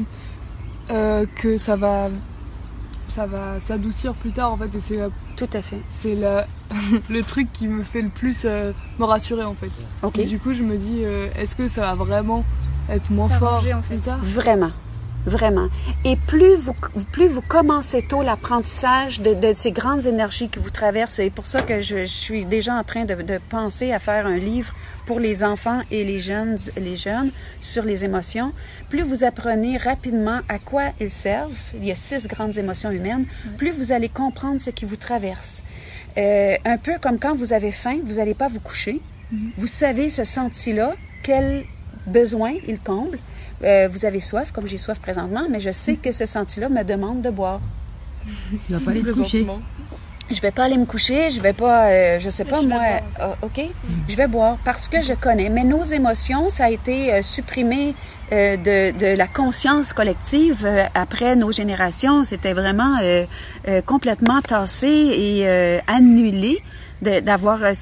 euh, 0.90 1.26
que 1.36 1.58
ça 1.58 1.76
va 1.76 2.08
ça 3.06 3.26
va 3.26 3.60
s'adoucir 3.60 4.14
plus 4.14 4.32
tard 4.32 4.52
en 4.52 4.56
fait 4.56 4.74
et 4.74 4.80
c'est 4.80 4.98
tout 5.36 5.48
à 5.52 5.62
fait 5.62 5.80
c'est 5.88 6.16
le 7.10 7.22
truc 7.22 7.52
qui 7.52 7.68
me 7.68 7.84
fait 7.84 8.02
le 8.02 8.08
plus 8.08 8.42
euh, 8.44 8.72
me 8.98 9.04
rassurer 9.04 9.44
en 9.44 9.54
fait 9.54 9.70
ok 10.02 10.26
du 10.26 10.38
coup 10.40 10.52
je 10.52 10.62
me 10.64 10.76
dis 10.76 11.02
est-ce 11.36 11.54
que 11.54 11.68
ça 11.68 11.82
va 11.82 11.94
vraiment 11.94 12.44
être 12.90 13.10
moins 13.10 13.28
fort 13.28 13.64
en 13.72 13.82
fait. 13.82 13.94
plus 13.94 14.00
tard? 14.00 14.18
Vraiment 14.22 14.72
Vraiment. 15.26 15.68
Et 16.04 16.16
plus 16.16 16.54
vous, 16.56 16.74
plus 17.10 17.28
vous 17.28 17.40
commencez 17.40 18.02
tôt 18.02 18.22
l'apprentissage 18.22 19.20
de, 19.20 19.32
de, 19.32 19.54
ces 19.56 19.72
grandes 19.72 20.06
énergies 20.06 20.48
qui 20.48 20.58
vous 20.58 20.70
traversent, 20.70 21.14
c'est 21.14 21.30
pour 21.30 21.46
ça 21.46 21.62
que 21.62 21.80
je, 21.80 22.00
je, 22.00 22.04
suis 22.04 22.44
déjà 22.44 22.74
en 22.74 22.84
train 22.84 23.06
de, 23.06 23.14
de, 23.14 23.38
penser 23.48 23.92
à 23.92 23.98
faire 23.98 24.26
un 24.26 24.36
livre 24.36 24.74
pour 25.06 25.20
les 25.20 25.42
enfants 25.42 25.80
et 25.90 26.04
les 26.04 26.20
jeunes, 26.20 26.58
les 26.76 26.96
jeunes 26.96 27.30
sur 27.60 27.84
les 27.84 28.04
émotions. 28.04 28.52
Plus 28.90 29.02
vous 29.02 29.24
apprenez 29.24 29.78
rapidement 29.78 30.40
à 30.48 30.58
quoi 30.58 30.92
ils 31.00 31.10
servent, 31.10 31.56
il 31.74 31.84
y 31.84 31.90
a 31.90 31.94
six 31.94 32.26
grandes 32.26 32.58
émotions 32.58 32.90
humaines, 32.90 33.24
plus 33.56 33.70
vous 33.70 33.92
allez 33.92 34.10
comprendre 34.10 34.60
ce 34.60 34.70
qui 34.70 34.84
vous 34.84 34.96
traverse. 34.96 35.62
Euh, 36.18 36.56
un 36.66 36.76
peu 36.76 36.92
comme 37.00 37.18
quand 37.18 37.34
vous 37.34 37.54
avez 37.54 37.72
faim, 37.72 37.98
vous 38.04 38.14
n'allez 38.14 38.34
pas 38.34 38.48
vous 38.48 38.60
coucher. 38.60 39.00
Mm-hmm. 39.32 39.50
Vous 39.56 39.66
savez 39.66 40.10
ce 40.10 40.24
senti-là, 40.24 40.94
quel 41.22 41.64
besoin 42.06 42.52
il 42.68 42.78
comble 42.78 43.18
euh, 43.64 43.88
vous 43.90 44.04
avez 44.04 44.20
soif, 44.20 44.52
comme 44.52 44.66
j'ai 44.66 44.78
soif 44.78 44.98
présentement, 45.00 45.46
mais 45.50 45.60
je 45.60 45.70
sais 45.70 45.96
que 45.96 46.12
ce 46.12 46.26
senti-là 46.26 46.68
me 46.68 46.82
demande 46.82 47.22
de 47.22 47.30
boire. 47.30 47.60
Tu 48.66 48.72
vas 48.72 48.80
pas 48.80 48.90
aller 48.90 49.02
te 49.02 49.10
coucher. 49.10 49.46
Je 50.30 50.40
vais 50.40 50.50
pas 50.50 50.64
aller 50.64 50.78
me 50.78 50.86
coucher, 50.86 51.30
je 51.30 51.40
vais 51.42 51.52
pas, 51.52 51.88
euh, 51.88 52.18
je 52.18 52.30
sais 52.30 52.46
pas 52.46 52.62
moi, 52.62 52.80
euh, 53.20 53.32
ok, 53.42 53.60
je 54.08 54.16
vais 54.16 54.26
boire 54.26 54.56
parce 54.64 54.88
que 54.88 55.02
je 55.02 55.12
connais. 55.12 55.50
Mais 55.50 55.64
nos 55.64 55.84
émotions, 55.84 56.48
ça 56.48 56.64
a 56.64 56.70
été 56.70 57.20
supprimé 57.22 57.94
de, 58.30 58.90
de, 58.98 59.16
la 59.16 59.26
conscience 59.26 59.92
collective 59.92 60.66
après 60.94 61.36
nos 61.36 61.52
générations. 61.52 62.24
C'était 62.24 62.54
vraiment 62.54 62.96
complètement 63.84 64.40
tassé 64.40 64.88
et 64.88 65.46
annulé 65.86 66.62
d'avoir 67.04 67.62
euh, 67.62 67.72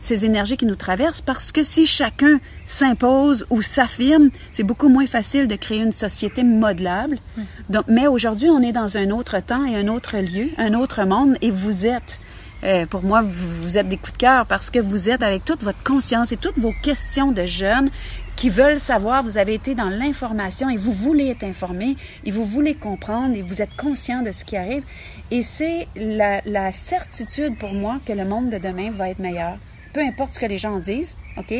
ces 0.00 0.24
énergies 0.24 0.56
qui 0.56 0.66
nous 0.66 0.76
traversent 0.76 1.20
parce 1.20 1.52
que 1.52 1.62
si 1.62 1.86
chacun 1.86 2.40
s'impose 2.66 3.46
ou 3.50 3.62
s'affirme, 3.62 4.30
c'est 4.52 4.62
beaucoup 4.62 4.88
moins 4.88 5.06
facile 5.06 5.46
de 5.46 5.56
créer 5.56 5.82
une 5.82 5.92
société 5.92 6.42
modelable. 6.42 7.18
Donc, 7.68 7.84
mais 7.88 8.06
aujourd'hui, 8.06 8.48
on 8.48 8.60
est 8.60 8.72
dans 8.72 8.96
un 8.96 9.10
autre 9.10 9.40
temps 9.40 9.64
et 9.64 9.76
un 9.76 9.88
autre 9.88 10.16
lieu, 10.18 10.48
un 10.58 10.74
autre 10.74 11.04
monde 11.04 11.36
et 11.40 11.50
vous 11.50 11.86
êtes 11.86 12.20
euh, 12.62 12.84
pour 12.84 13.02
moi, 13.02 13.22
vous, 13.22 13.78
êtes 13.78 13.88
des 13.88 13.96
coups 13.96 14.12
de 14.12 14.18
cœur 14.18 14.46
parce 14.46 14.68
que 14.70 14.78
vous 14.78 15.08
êtes 15.08 15.22
avec 15.22 15.44
toute 15.44 15.62
votre 15.62 15.82
conscience 15.82 16.32
et 16.32 16.36
toutes 16.36 16.58
vos 16.58 16.72
questions 16.82 17.32
de 17.32 17.46
jeunes 17.46 17.90
qui 18.40 18.48
veulent 18.48 18.80
savoir. 18.80 19.22
Vous 19.22 19.36
avez 19.36 19.52
été 19.52 19.74
dans 19.74 19.90
l'information 19.90 20.70
et 20.70 20.78
vous 20.78 20.92
voulez 20.92 21.28
être 21.28 21.44
informé 21.44 21.98
et 22.24 22.30
vous 22.30 22.46
voulez 22.46 22.74
comprendre 22.74 23.36
et 23.36 23.42
vous 23.42 23.60
êtes 23.60 23.76
conscient 23.76 24.22
de 24.22 24.32
ce 24.32 24.46
qui 24.46 24.56
arrive. 24.56 24.82
Et 25.30 25.42
c'est 25.42 25.88
la, 25.94 26.40
la 26.46 26.72
certitude 26.72 27.58
pour 27.58 27.74
moi 27.74 28.00
que 28.06 28.14
le 28.14 28.24
monde 28.24 28.48
de 28.48 28.56
demain 28.56 28.92
va 28.92 29.10
être 29.10 29.18
meilleur. 29.18 29.58
Peu 29.92 30.00
importe 30.00 30.32
ce 30.32 30.40
que 30.40 30.46
les 30.46 30.56
gens 30.56 30.78
disent, 30.78 31.18
OK? 31.36 31.52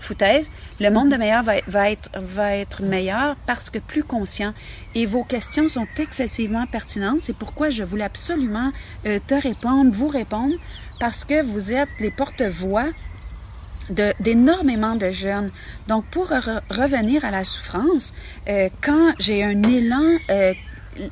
Foutaise. 0.00 0.50
Le 0.80 0.90
monde 0.90 1.08
de 1.08 1.16
meilleur 1.16 1.44
va, 1.44 1.54
va, 1.68 1.92
être, 1.92 2.10
va 2.16 2.56
être 2.56 2.82
meilleur 2.82 3.36
parce 3.46 3.70
que 3.70 3.78
plus 3.78 4.02
conscient. 4.02 4.54
Et 4.96 5.06
vos 5.06 5.22
questions 5.22 5.68
sont 5.68 5.86
excessivement 5.98 6.66
pertinentes. 6.66 7.18
C'est 7.20 7.36
pourquoi 7.36 7.70
je 7.70 7.84
voulais 7.84 8.02
absolument 8.02 8.72
euh, 9.06 9.20
te 9.24 9.34
répondre, 9.34 9.92
vous 9.92 10.08
répondre, 10.08 10.54
parce 10.98 11.24
que 11.24 11.44
vous 11.44 11.72
êtes 11.72 11.90
les 12.00 12.10
porte-voix 12.10 12.86
d'énormément 13.90 14.96
de, 14.96 15.10
jeunes. 15.10 15.50
Donc, 15.88 16.04
pour 16.06 16.28
revenir 16.28 17.24
à 17.24 17.30
la 17.30 17.44
souffrance, 17.44 18.14
euh, 18.48 18.68
quand 18.80 19.12
j'ai 19.18 19.44
un 19.44 19.62
élan 19.62 20.18
euh, 20.30 20.54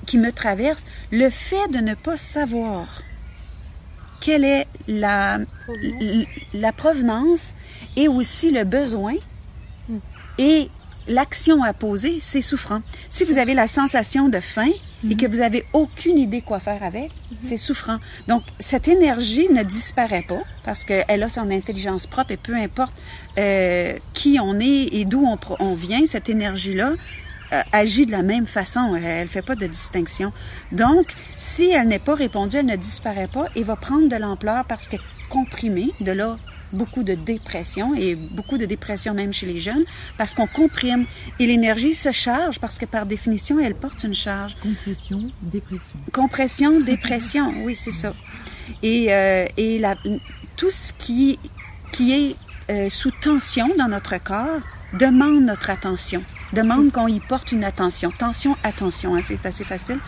qui 0.07 0.19
me 0.19 0.33
traverse, 0.33 0.85
le 1.11 1.29
fait 1.31 1.69
de 1.71 1.79
ne 1.79 1.95
pas 1.95 2.17
savoir 2.17 3.02
quelle 4.21 4.45
est 4.45 4.67
la, 4.87 5.38
la 6.55 6.73
provenance 6.73 7.55
et 7.97 8.09
aussi 8.09 8.50
le 8.52 8.64
besoin 8.64 9.14
hmm. 9.88 9.99
et 10.38 10.71
l'action 11.09 11.62
à 11.62 11.73
poser, 11.73 12.19
c'est 12.21 12.43
souffrant. 12.43 12.83
Si 13.11 13.25
vous 13.25 13.38
avez 13.38 13.55
la 13.55 13.67
sensation 13.67 14.29
de 14.29 14.41
faim 14.41 14.71
et 15.09 15.16
que 15.16 15.26
vous 15.26 15.40
avez 15.40 15.64
aucune 15.73 16.18
idée 16.18 16.42
quoi 16.42 16.61
faire 16.61 16.82
avec, 16.82 17.11
c'est 17.42 17.56
souffrant. 17.56 17.99
Donc, 18.28 18.42
cette 18.59 18.88
énergie 18.88 19.49
ne 19.50 19.62
disparaît 19.62 20.25
pas 20.26 20.42
parce 20.64 20.85
qu'elle 20.85 21.23
a 21.23 21.28
son 21.28 21.50
intelligence 21.50 22.06
propre 22.06 22.32
et 22.32 22.37
peu 22.37 22.54
importe 22.54 22.94
euh, 23.38 23.94
qui 24.14 24.38
on 24.40 24.61
est 24.61 24.94
et 24.94 25.04
d'où 25.04 25.26
on, 25.26 25.38
on, 25.61 25.75
vient, 25.75 26.06
cette 26.06 26.28
énergie-là 26.28 26.92
euh, 27.52 27.61
agit 27.73 28.06
de 28.06 28.12
la 28.12 28.23
même 28.23 28.47
façon. 28.47 28.97
Elle 28.97 29.25
ne 29.25 29.28
fait 29.28 29.42
pas 29.42 29.56
de 29.56 29.66
distinction. 29.66 30.32
Donc, 30.71 31.12
si 31.37 31.71
elle 31.71 31.88
n'est 31.88 31.99
pas 31.99 32.14
répondue, 32.14 32.56
elle 32.59 32.66
ne 32.66 32.76
disparaît 32.76 33.28
pas 33.28 33.47
et 33.56 33.62
va 33.62 33.76
prendre 33.76 34.09
de 34.09 34.16
l'ampleur 34.16 34.64
parce 34.64 34.88
qu'elle 34.88 35.00
est 35.00 35.28
comprimée. 35.28 35.90
De 36.00 36.12
là, 36.12 36.37
beaucoup 36.73 37.02
de 37.02 37.14
dépression 37.14 37.95
et 37.95 38.14
beaucoup 38.14 38.59
de 38.59 38.67
dépression 38.67 39.14
même 39.14 39.33
chez 39.33 39.47
les 39.47 39.61
jeunes 39.61 39.85
parce 40.17 40.35
qu'on 40.35 40.47
comprime 40.47 41.07
et 41.38 41.47
l'énergie 41.47 41.93
se 41.93 42.12
charge 42.12 42.59
parce 42.59 42.79
que 42.79 42.87
par 42.87 43.07
définition, 43.07 43.59
elle 43.59 43.75
porte 43.75 44.05
une 44.05 44.14
charge. 44.14 44.57
Compression, 44.62 45.31
dépression. 45.43 45.99
Compression, 46.12 46.81
dépression, 46.81 47.55
oui, 47.64 47.75
c'est 47.75 47.91
ça. 47.91 48.14
Et, 48.83 49.12
euh, 49.12 49.47
et 49.57 49.79
la, 49.79 49.97
tout 50.57 50.71
ce 50.71 50.93
qui, 50.93 51.38
qui 51.93 52.12
est 52.12 52.37
euh, 52.71 52.88
sous 52.88 53.11
tension 53.11 53.69
dans 53.76 53.88
notre 53.88 54.17
corps 54.23 54.61
demande 54.99 55.43
notre 55.45 55.71
attention 55.71 56.23
demande 56.52 56.93
qu'on 56.93 57.09
y 57.09 57.21
porte 57.21 57.52
une 57.52 57.64
attention. 57.64 58.11
Tension, 58.11 58.57
attention, 58.62 59.17
hein, 59.17 59.21
c'est 59.25 59.45
assez 59.47 59.64
facile. 59.64 59.99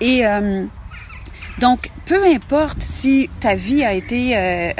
Et 0.00 0.26
euh, 0.26 0.64
donc, 1.60 1.90
peu 2.06 2.24
importe 2.24 2.82
si 2.82 3.28
ta 3.40 3.54
vie 3.54 3.84
a 3.84 3.92
été 3.92 4.36
euh, 4.36 4.72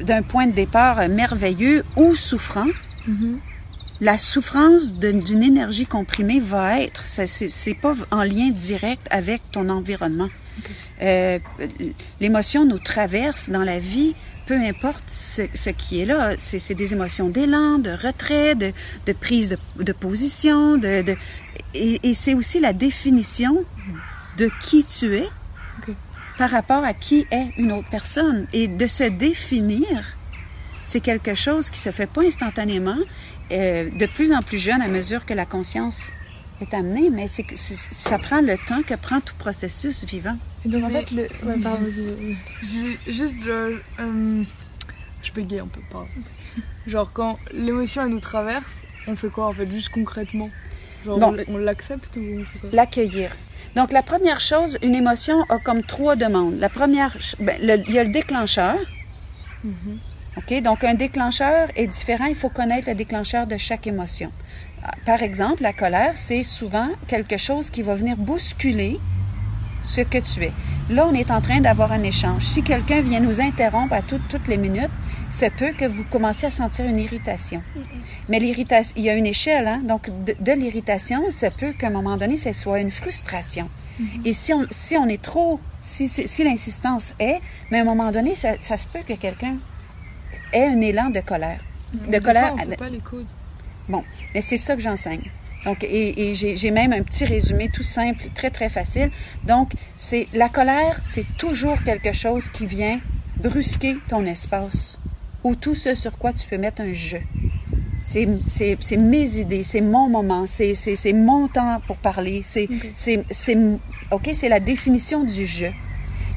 d'un 0.00 0.22
point 0.22 0.46
de 0.46 0.52
départ 0.52 1.08
merveilleux 1.08 1.84
ou 1.96 2.14
souffrant, 2.14 2.66
mm-hmm. 3.08 3.36
la 4.00 4.18
souffrance 4.18 4.92
d'une 4.94 5.42
énergie 5.42 5.86
comprimée 5.86 6.40
va 6.40 6.80
être, 6.80 7.04
c'est 7.04 7.74
pas 7.74 7.94
en 8.10 8.22
lien 8.22 8.50
direct 8.50 9.06
avec 9.10 9.42
ton 9.50 9.68
environnement. 9.68 10.28
Euh, 11.02 11.38
l'émotion 12.20 12.64
nous 12.64 12.78
traverse 12.78 13.50
dans 13.50 13.62
la 13.62 13.78
vie 13.78 14.14
peu 14.46 14.54
importe 14.54 15.02
ce, 15.08 15.70
qui 15.70 16.00
est 16.00 16.06
là, 16.06 16.34
c'est 16.38 16.74
des 16.74 16.92
émotions 16.92 17.28
d'élan, 17.28 17.78
de 17.78 17.90
retrait, 17.90 18.54
de, 18.54 18.72
prise 19.12 19.56
de, 19.76 19.92
position, 19.92 20.78
de, 20.78 21.16
et, 21.74 22.14
c'est 22.14 22.34
aussi 22.34 22.60
la 22.60 22.72
définition 22.72 23.64
de 24.38 24.48
qui 24.62 24.84
tu 24.84 25.16
es 25.16 25.28
par 26.38 26.50
rapport 26.50 26.84
à 26.84 26.94
qui 26.94 27.26
est 27.30 27.48
une 27.56 27.72
autre 27.72 27.88
personne. 27.90 28.46
Et 28.52 28.68
de 28.68 28.86
se 28.86 29.04
définir, 29.04 30.16
c'est 30.84 31.00
quelque 31.00 31.34
chose 31.34 31.70
qui 31.70 31.78
se 31.78 31.90
fait 31.90 32.06
pas 32.06 32.22
instantanément, 32.22 32.98
euh, 33.52 33.90
de 33.90 34.06
plus 34.06 34.32
en 34.32 34.42
plus 34.42 34.58
jeune 34.58 34.82
à 34.82 34.88
mesure 34.88 35.24
que 35.24 35.34
la 35.34 35.46
conscience 35.46 36.10
est 36.60 36.72
amenée, 36.74 37.10
mais 37.10 37.28
c'est 37.28 37.44
ça 37.56 38.18
prend 38.18 38.40
le 38.40 38.56
temps 38.56 38.82
que 38.82 38.94
prend 38.94 39.20
tout 39.20 39.34
processus 39.38 40.04
vivant. 40.04 40.38
Et 40.64 40.68
donc, 40.68 40.84
en 40.84 40.90
fait, 40.90 41.10
le. 41.10 41.22
Ouais, 41.44 41.58
pardon, 41.62 41.86
Juste, 43.06 43.38
euh, 43.46 43.78
je 45.22 45.32
peux 45.32 45.40
un 45.42 45.66
peu, 45.66 45.80
pardon. 45.90 46.08
Genre, 46.86 47.10
quand 47.12 47.38
l'émotion, 47.52 48.02
elle 48.02 48.10
nous 48.10 48.20
traverse, 48.20 48.84
on 49.06 49.16
fait 49.16 49.28
quoi, 49.28 49.48
en 49.48 49.52
fait, 49.52 49.68
juste 49.70 49.90
concrètement? 49.90 50.50
Genre, 51.04 51.34
on 51.48 51.58
l'accepte 51.58 52.16
ou 52.16 52.44
L'accueillir. 52.72 53.30
Donc, 53.74 53.92
la 53.92 54.02
première 54.02 54.40
chose, 54.40 54.78
une 54.82 54.94
émotion 54.94 55.42
a 55.48 55.58
comme 55.58 55.82
trois 55.82 56.16
demandes. 56.16 56.58
La 56.58 56.68
première, 56.68 57.16
ben, 57.40 57.56
il 57.60 57.92
y 57.92 57.98
a 57.98 58.04
le 58.04 58.10
déclencheur. 58.10 58.76
Mm-hmm. 59.64 60.38
OK? 60.38 60.62
Donc, 60.62 60.84
un 60.84 60.94
déclencheur 60.94 61.68
est 61.76 61.86
différent. 61.86 62.26
Il 62.26 62.34
faut 62.34 62.48
connaître 62.48 62.88
le 62.88 62.94
déclencheur 62.94 63.46
de 63.46 63.56
chaque 63.56 63.86
émotion. 63.86 64.30
Par 65.04 65.22
exemple, 65.22 65.62
la 65.62 65.72
colère, 65.72 66.12
c'est 66.14 66.42
souvent 66.42 66.88
quelque 67.08 67.36
chose 67.36 67.70
qui 67.70 67.82
va 67.82 67.94
venir 67.94 68.16
bousculer 68.16 69.00
ce 69.82 70.00
que 70.00 70.18
tu 70.18 70.44
es. 70.44 70.52
Là, 70.90 71.06
on 71.10 71.14
est 71.14 71.30
en 71.30 71.40
train 71.40 71.60
d'avoir 71.60 71.92
un 71.92 72.02
échange. 72.02 72.44
Si 72.44 72.62
quelqu'un 72.62 73.00
vient 73.00 73.20
nous 73.20 73.40
interrompre 73.40 73.94
à 73.94 74.02
toutes 74.02 74.48
les 74.48 74.56
minutes, 74.56 74.90
c'est 75.30 75.50
peut 75.50 75.72
que 75.72 75.84
vous 75.84 76.04
commenciez 76.04 76.48
à 76.48 76.50
sentir 76.50 76.86
une 76.86 76.98
irritation. 76.98 77.62
Mais 78.28 78.38
l'irritation, 78.38 78.94
il 78.96 79.04
y 79.04 79.10
a 79.10 79.14
une 79.14 79.26
échelle, 79.26 79.66
hein? 79.66 79.82
donc 79.84 80.10
de, 80.24 80.52
l'irritation, 80.52 81.30
ça 81.30 81.50
peut 81.50 81.72
qu'à 81.72 81.88
un 81.88 81.90
moment 81.90 82.16
donné, 82.16 82.36
ce 82.36 82.52
soit 82.52 82.80
une 82.80 82.90
frustration. 82.90 83.68
Et 84.24 84.34
si 84.34 84.52
on, 84.52 84.66
si 84.70 84.96
on 84.96 85.08
est 85.08 85.22
trop, 85.22 85.58
si, 85.80 86.08
si, 86.08 86.44
l'insistance 86.44 87.14
est, 87.18 87.40
mais 87.70 87.78
à 87.78 87.80
un 87.80 87.84
moment 87.84 88.12
donné, 88.12 88.34
ça, 88.34 88.56
se 88.60 88.86
peut 88.86 89.00
que 89.06 89.14
quelqu'un 89.14 89.56
ait 90.52 90.66
un 90.66 90.80
élan 90.80 91.10
de 91.10 91.20
colère. 91.20 91.60
De 91.94 92.18
colère. 92.18 92.54
Fois, 92.54 92.66
on 92.70 92.74
pas 92.76 92.88
les 92.90 92.98
causes. 92.98 93.34
Bon, 93.88 94.04
mais 94.34 94.42
c'est 94.42 94.58
ça 94.58 94.76
que 94.76 94.82
j'enseigne. 94.82 95.30
Donc, 95.64 95.82
et, 95.82 96.34
j'ai 96.34 96.70
même 96.70 96.92
un 96.92 97.02
petit 97.02 97.24
résumé 97.24 97.70
tout 97.70 97.82
simple, 97.82 98.24
très, 98.34 98.50
très 98.50 98.68
facile. 98.68 99.10
Donc, 99.44 99.72
c'est 99.96 100.28
la 100.34 100.50
colère, 100.50 101.00
c'est 101.02 101.26
toujours 101.38 101.82
quelque 101.82 102.12
chose 102.12 102.48
qui 102.50 102.66
vient 102.66 103.00
brusquer 103.38 103.96
ton 104.08 104.24
espace 104.26 104.98
ou 105.44 105.54
tout 105.54 105.74
ce 105.74 105.94
sur 105.94 106.18
quoi 106.18 106.32
tu 106.32 106.46
peux 106.48 106.58
mettre 106.58 106.82
un 106.82 106.92
jeu. 106.92 107.20
C'est 108.02 108.96
mes 108.96 109.38
idées, 109.38 109.62
c'est 109.62 109.80
mon 109.80 110.08
moment, 110.08 110.46
c'est 110.46 111.12
mon 111.12 111.48
temps 111.48 111.80
pour 111.86 111.96
parler. 111.96 112.42
C'est 112.44 112.68
la 114.48 114.60
définition 114.60 115.24
du 115.24 115.46
jeu. 115.46 115.72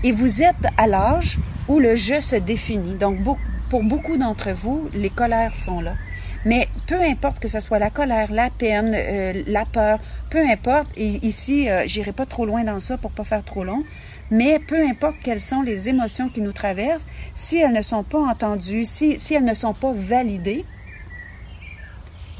Et 0.03 0.11
vous 0.11 0.41
êtes 0.41 0.65
à 0.77 0.87
l'âge 0.87 1.39
où 1.67 1.79
le 1.79 1.95
jeu 1.95 2.21
se 2.21 2.35
définit. 2.37 2.95
Donc, 2.95 3.17
pour 3.69 3.83
beaucoup 3.83 4.17
d'entre 4.17 4.51
vous, 4.51 4.89
les 4.93 5.09
colères 5.09 5.55
sont 5.55 5.81
là. 5.81 5.95
Mais 6.45 6.69
peu 6.87 7.01
importe 7.01 7.39
que 7.39 7.49
ce 7.49 7.59
soit 7.59 7.79
la 7.79 7.89
colère, 7.89 8.31
la 8.31 8.49
peine, 8.49 8.93
euh, 8.95 9.43
la 9.45 9.65
peur, 9.65 9.99
peu 10.29 10.39
importe, 10.39 10.87
et 10.95 11.25
ici, 11.25 11.69
euh, 11.69 11.83
j'irai 11.85 12.13
pas 12.13 12.25
trop 12.25 12.45
loin 12.45 12.63
dans 12.63 12.79
ça 12.79 12.97
pour 12.97 13.11
pas 13.11 13.25
faire 13.25 13.43
trop 13.43 13.65
long, 13.65 13.83
mais 14.31 14.59
peu 14.59 14.85
importe 14.85 15.17
quelles 15.23 15.41
sont 15.41 15.61
les 15.61 15.89
émotions 15.89 16.29
qui 16.29 16.41
nous 16.41 16.51
traversent, 16.51 17.07
si 17.33 17.57
elles 17.57 17.73
ne 17.73 17.81
sont 17.81 18.03
pas 18.03 18.19
entendues, 18.19 18.85
si, 18.85 19.17
si 19.17 19.33
elles 19.33 19.45
ne 19.45 19.53
sont 19.53 19.73
pas 19.73 19.91
validées, 19.93 20.65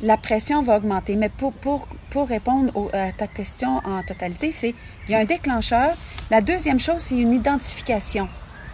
la 0.01 0.17
pression 0.17 0.61
va 0.61 0.77
augmenter. 0.77 1.15
Mais 1.15 1.29
pour, 1.29 1.53
pour, 1.53 1.87
pour 2.09 2.27
répondre 2.27 2.89
à 2.93 3.11
ta 3.11 3.27
question 3.27 3.81
en 3.85 4.03
totalité, 4.03 4.51
c'est 4.51 4.73
il 5.07 5.11
y 5.11 5.15
a 5.15 5.19
un 5.19 5.25
déclencheur. 5.25 5.95
La 6.31 6.41
deuxième 6.41 6.79
chose, 6.79 6.99
c'est 6.99 7.17
une 7.17 7.33
identification. 7.33 8.27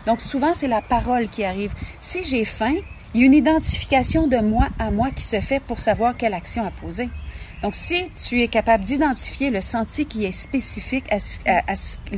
Donc 0.06 0.22
souvent, 0.22 0.54
c'est 0.54 0.68
la 0.68 0.82
parole 0.82 1.30
qui 1.30 1.44
arrive. 1.44 1.74
Si 2.00 2.24
j'ai 2.24 2.46
faim, 2.46 2.76
il 3.14 3.22
y 3.22 3.24
a 3.24 3.28
une 3.28 3.34
identification 3.34 4.28
de 4.28 4.38
moi 4.38 4.68
à 4.78 4.92
moi 4.92 5.10
qui 5.10 5.24
se 5.24 5.40
fait 5.40 5.60
pour 5.60 5.80
savoir 5.80 6.18
quelle 6.18 6.34
action 6.34 6.66
à 6.66 6.72
poser. 6.72 7.10
Donc, 7.62 7.76
si 7.76 8.10
tu 8.28 8.42
es 8.42 8.48
capable 8.48 8.84
d'identifier 8.84 9.50
le 9.50 9.62
senti 9.62 10.06
qui 10.06 10.26
est 10.26 10.32
spécifique 10.32 11.06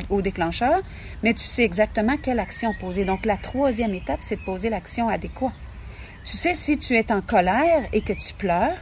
au 0.09 0.21
déclencheur, 0.21 0.81
mais 1.23 1.33
tu 1.33 1.45
sais 1.45 1.63
exactement 1.63 2.17
quelle 2.17 2.39
action 2.39 2.73
poser. 2.79 3.05
Donc, 3.05 3.25
la 3.25 3.37
troisième 3.37 3.93
étape, 3.93 4.19
c'est 4.21 4.37
de 4.37 4.41
poser 4.41 4.69
l'action 4.69 5.09
adéquate. 5.09 5.53
Tu 6.25 6.35
sais, 6.35 6.53
si 6.53 6.77
tu 6.77 6.95
es 6.95 7.11
en 7.11 7.21
colère 7.21 7.87
et 7.93 8.01
que 8.01 8.13
tu 8.13 8.33
pleures, 8.33 8.75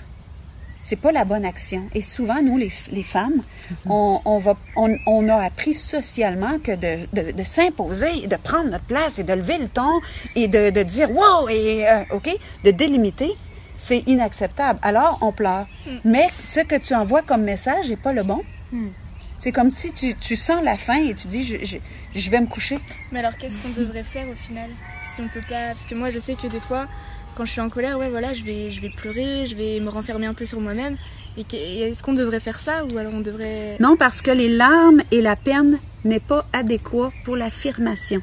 c'est 0.85 0.95
pas 0.95 1.11
la 1.11 1.25
bonne 1.25 1.45
action. 1.45 1.89
Et 1.95 2.03
souvent, 2.03 2.41
nous, 2.43 2.57
les, 2.57 2.71
les 2.91 3.03
femmes, 3.03 3.41
on, 3.87 4.21
on, 4.23 4.37
va, 4.37 4.55
on, 4.75 4.95
on, 5.07 5.27
a 5.29 5.43
appris 5.43 5.73
socialement 5.73 6.59
que 6.59 6.73
de, 6.73 7.07
de, 7.11 7.31
de 7.31 7.43
s'imposer, 7.43 8.27
de 8.27 8.35
prendre 8.35 8.69
notre 8.69 8.83
place 8.85 9.17
et 9.17 9.23
de 9.23 9.33
lever 9.33 9.57
le 9.57 9.67
ton 9.67 9.99
et 10.35 10.47
de, 10.47 10.69
de 10.69 10.83
dire 10.83 11.09
wow 11.09 11.49
et 11.49 11.87
euh, 11.89 12.03
ok, 12.11 12.29
de 12.63 12.69
délimiter, 12.69 13.31
c'est 13.77 14.03
inacceptable. 14.07 14.79
Alors, 14.81 15.19
on 15.21 15.31
pleure. 15.31 15.67
Mm. 15.85 15.91
Mais 16.05 16.27
ce 16.43 16.59
que 16.61 16.75
tu 16.75 16.93
envoies 16.93 17.21
comme 17.21 17.43
message 17.43 17.89
n'est 17.89 17.95
pas 17.97 18.13
le 18.13 18.23
bon. 18.23 18.41
Mm. 18.71 18.87
C'est 19.37 19.51
comme 19.51 19.71
si 19.71 19.91
tu, 19.91 20.15
tu, 20.15 20.35
sens 20.35 20.63
la 20.63 20.77
faim 20.77 20.95
et 20.95 21.13
tu 21.13 21.27
dis 21.27 21.43
je, 21.43 21.57
je, 21.63 21.77
je 22.15 22.31
vais 22.31 22.39
me 22.39 22.47
coucher. 22.47 22.79
Mais 23.11 23.19
alors, 23.19 23.37
qu'est-ce 23.37 23.57
qu'on 23.57 23.69
devrait 23.69 24.03
faire 24.03 24.27
au 24.29 24.35
final 24.35 24.69
si 25.13 25.21
on 25.21 25.27
peut 25.27 25.41
pas? 25.41 25.67
Parce 25.67 25.85
que 25.85 25.95
moi, 25.95 26.09
je 26.09 26.19
sais 26.19 26.35
que 26.35 26.47
des 26.47 26.59
fois 26.59 26.87
quand 27.35 27.45
je 27.45 27.51
suis 27.51 27.61
en 27.61 27.69
colère, 27.69 27.99
ouais, 27.99 28.09
voilà, 28.09 28.33
je 28.33 28.43
vais, 28.43 28.71
je 28.71 28.81
vais 28.81 28.89
pleurer, 28.89 29.45
je 29.45 29.55
vais 29.55 29.79
me 29.79 29.89
renfermer 29.89 30.25
un 30.25 30.33
peu 30.33 30.45
sur 30.45 30.61
moi-même. 30.61 30.97
Et 31.37 31.81
est-ce 31.81 32.01
qu'on 32.01 32.13
devrait 32.13 32.39
faire 32.39 32.59
ça 32.59 32.85
ou 32.85 32.97
alors 32.97 33.13
on 33.13 33.19
devrait... 33.19 33.75
Non, 33.79 33.97
parce 33.97 34.21
que 34.21 34.31
les 34.31 34.47
larmes 34.47 35.01
et 35.11 35.21
la 35.21 35.35
peine 35.35 35.79
n'est 36.05 36.21
pas 36.21 36.47
adéquat 36.53 37.11
pour 37.25 37.35
l'affirmation. 37.35 38.21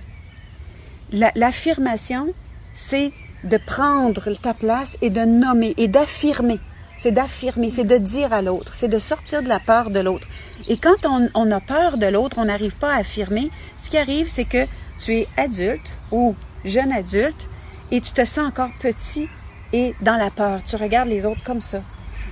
L'affirmation, 1.13 2.33
c'est 2.75 3.13
de 3.45 3.57
prendre 3.57 4.33
ta 4.35 4.55
place 4.55 4.97
et 5.03 5.11
de 5.11 5.21
nommer 5.21 5.75
et 5.77 5.89
d'affirmer. 5.89 6.61
C'est 6.99 7.11
d'affirmer, 7.11 7.71
c'est 7.71 7.85
de 7.85 7.99
dire 7.99 8.33
à 8.33 8.43
l'autre, 8.43 8.75
c'est 8.75 8.89
de 8.89 8.99
sortir 8.99 9.43
de 9.43 9.49
la 9.49 9.59
peur 9.59 9.91
de 9.91 9.99
l'autre. 9.99 10.29
Et 10.69 10.77
quand 10.77 11.05
on, 11.05 11.29
on, 11.35 11.51
a 11.51 11.61
peur 11.61 11.99
de 11.99 12.07
l'autre, 12.07 12.37
on 12.39 12.45
n'arrive 12.45 12.77
pas 12.77 12.95
à 12.95 12.99
affirmer, 12.99 13.51
ce 13.77 13.91
qui 13.91 13.99
arrive, 13.99 14.29
c'est 14.29 14.45
que 14.45 14.67
tu 14.99 15.17
es 15.17 15.29
adulte 15.37 15.99
ou 16.13 16.37
jeune 16.65 16.93
adulte 16.93 17.49
et 17.91 18.01
tu 18.01 18.13
te 18.13 18.25
sens 18.25 18.47
encore 18.47 18.71
petit 18.81 19.29
et 19.73 19.95
dans 20.01 20.17
la 20.17 20.31
peur. 20.31 20.63
Tu 20.63 20.77
regardes 20.77 21.09
les 21.09 21.27
autres 21.27 21.43
comme 21.43 21.61
ça. 21.61 21.81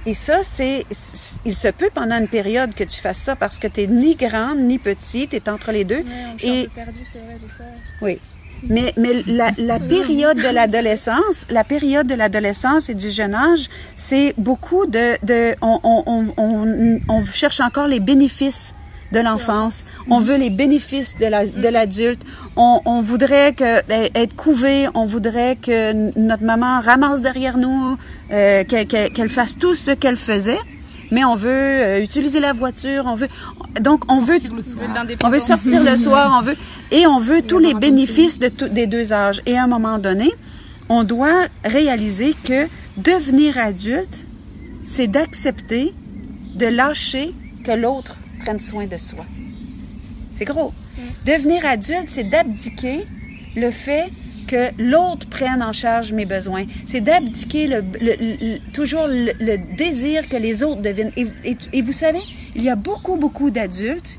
Et 0.06 0.14
ça, 0.14 0.42
c'est, 0.42 0.86
il 1.44 1.54
se 1.54 1.68
peut 1.68 1.90
pendant 1.92 2.16
une 2.18 2.28
période 2.28 2.74
que 2.74 2.84
tu 2.84 3.00
fasses 3.00 3.18
ça 3.18 3.36
parce 3.36 3.58
que 3.58 3.66
tu 3.66 3.82
n'es 3.82 3.86
ni 3.86 4.14
grande 4.14 4.58
ni 4.60 4.78
petite, 4.78 5.30
tu 5.30 5.36
es 5.36 5.48
entre 5.48 5.72
les 5.72 5.84
deux. 5.84 6.04
et 6.42 6.68
perdu, 6.74 7.00
c'est 7.04 7.18
vrai, 7.18 7.38
des 7.38 7.48
fois. 7.48 7.66
Oui. 8.00 8.18
Mais, 8.68 8.92
mais 8.96 9.22
la, 9.26 9.50
la 9.58 9.78
période 9.78 10.36
de 10.36 10.48
l'adolescence, 10.48 11.46
la 11.50 11.64
période 11.64 12.06
de 12.06 12.14
l'adolescence 12.14 12.88
et 12.88 12.94
du 12.94 13.10
jeune 13.10 13.34
âge, 13.34 13.68
c'est 13.96 14.34
beaucoup 14.36 14.86
de, 14.86 15.16
de 15.24 15.54
on, 15.62 15.80
on, 15.82 16.24
on, 16.36 17.00
on, 17.08 17.24
cherche 17.24 17.60
encore 17.60 17.88
les 17.88 18.00
bénéfices 18.00 18.74
de 19.12 19.20
l'enfance. 19.20 19.90
On 20.08 20.20
veut 20.20 20.36
les 20.36 20.50
bénéfices 20.50 21.16
de 21.18 21.68
l'adulte. 21.68 22.22
on, 22.56 22.80
on, 22.84 23.02
voudrait 23.02 23.54
que, 23.54 23.80
être 23.90 24.36
couvé. 24.36 24.88
On 24.94 25.04
voudrait 25.04 25.56
que 25.56 26.18
notre 26.18 26.44
maman 26.44 26.80
ramasse 26.80 27.22
derrière 27.22 27.56
nous, 27.56 27.96
euh, 28.30 28.64
qu'elle 28.64 29.28
fasse 29.30 29.58
tout 29.58 29.74
ce 29.74 29.90
qu'elle 29.90 30.16
faisait. 30.16 30.58
Mais 31.10 31.24
on 31.24 31.34
veut 31.34 31.50
euh, 31.50 32.02
utiliser 32.02 32.40
la 32.40 32.52
voiture, 32.52 33.04
on 33.06 33.14
veut 33.14 33.28
donc 33.80 34.04
on 34.08 34.20
veut 34.20 34.38
on 35.24 35.28
veut 35.28 35.40
sortir 35.40 35.82
le 35.82 35.96
soir, 35.96 36.36
on 36.38 36.44
veut 36.44 36.56
et 36.90 37.06
on 37.06 37.18
veut 37.18 37.42
tous 37.42 37.58
les 37.58 37.74
bénéfices 37.74 38.38
de 38.38 38.48
des 38.68 38.86
deux 38.86 39.12
âges. 39.12 39.42
Et 39.46 39.56
à 39.56 39.64
un 39.64 39.66
moment 39.66 39.98
donné, 39.98 40.30
on 40.88 41.04
doit 41.04 41.46
réaliser 41.64 42.34
que 42.44 42.68
devenir 42.96 43.58
adulte, 43.58 44.24
c'est 44.84 45.06
d'accepter 45.06 45.94
de 46.54 46.66
lâcher 46.66 47.32
que 47.64 47.72
l'autre 47.72 48.16
prenne 48.40 48.60
soin 48.60 48.86
de 48.86 48.96
soi. 48.96 49.24
C'est 50.32 50.44
gros. 50.44 50.72
Mm. 50.96 51.02
Devenir 51.26 51.66
adulte, 51.66 52.08
c'est 52.08 52.24
d'abdiquer 52.24 53.06
le 53.56 53.70
fait 53.70 54.10
que 54.50 54.82
l'autre 54.82 55.28
prenne 55.28 55.62
en 55.62 55.72
charge 55.72 56.12
mes 56.12 56.26
besoins. 56.26 56.64
C'est 56.84 57.00
d'abdiquer 57.00 57.68
le, 57.68 58.58
toujours 58.72 59.06
le, 59.06 59.56
désir 59.76 60.28
que 60.28 60.36
les 60.36 60.64
autres 60.64 60.82
deviennent. 60.82 61.12
Et, 61.14 61.82
vous 61.82 61.92
savez, 61.92 62.18
il 62.56 62.64
y 62.64 62.68
a 62.68 62.74
beaucoup, 62.74 63.14
beaucoup 63.14 63.50
d'adultes, 63.50 64.18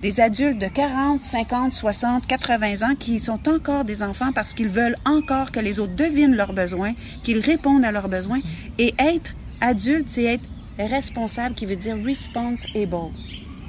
des 0.00 0.18
adultes 0.18 0.58
de 0.58 0.66
40, 0.66 1.22
50, 1.22 1.72
60, 1.72 2.26
80 2.26 2.90
ans 2.90 2.94
qui 2.98 3.18
sont 3.18 3.46
encore 3.50 3.84
des 3.84 4.02
enfants 4.02 4.32
parce 4.34 4.54
qu'ils 4.54 4.70
veulent 4.70 4.96
encore 5.04 5.52
que 5.52 5.60
les 5.60 5.78
autres 5.78 5.94
devinent 5.94 6.34
leurs 6.34 6.54
besoins, 6.54 6.94
qu'ils 7.22 7.40
répondent 7.40 7.84
à 7.84 7.92
leurs 7.92 8.08
besoins. 8.08 8.40
Et 8.78 8.94
être 8.98 9.34
adulte, 9.60 10.08
c'est 10.08 10.24
être 10.24 10.48
responsable 10.78 11.54
qui 11.54 11.66
veut 11.66 11.76
dire 11.76 11.98
responsible. 12.02 12.96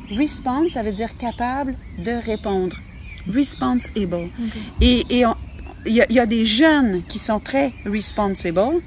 Response, 0.10 0.72
ça 0.72 0.84
veut 0.84 0.94
dire 0.94 1.18
capable 1.18 1.76
de 1.98 2.12
répondre. 2.12 2.78
Responsible. 3.28 4.30
Et 4.80 5.26
il 5.86 5.94
y, 5.94 6.14
y, 6.14 6.20
a 6.20 6.26
des 6.26 6.46
jeunes 6.46 7.04
qui 7.08 7.20
sont 7.20 7.40
très 7.40 7.74
responsible 7.86 8.82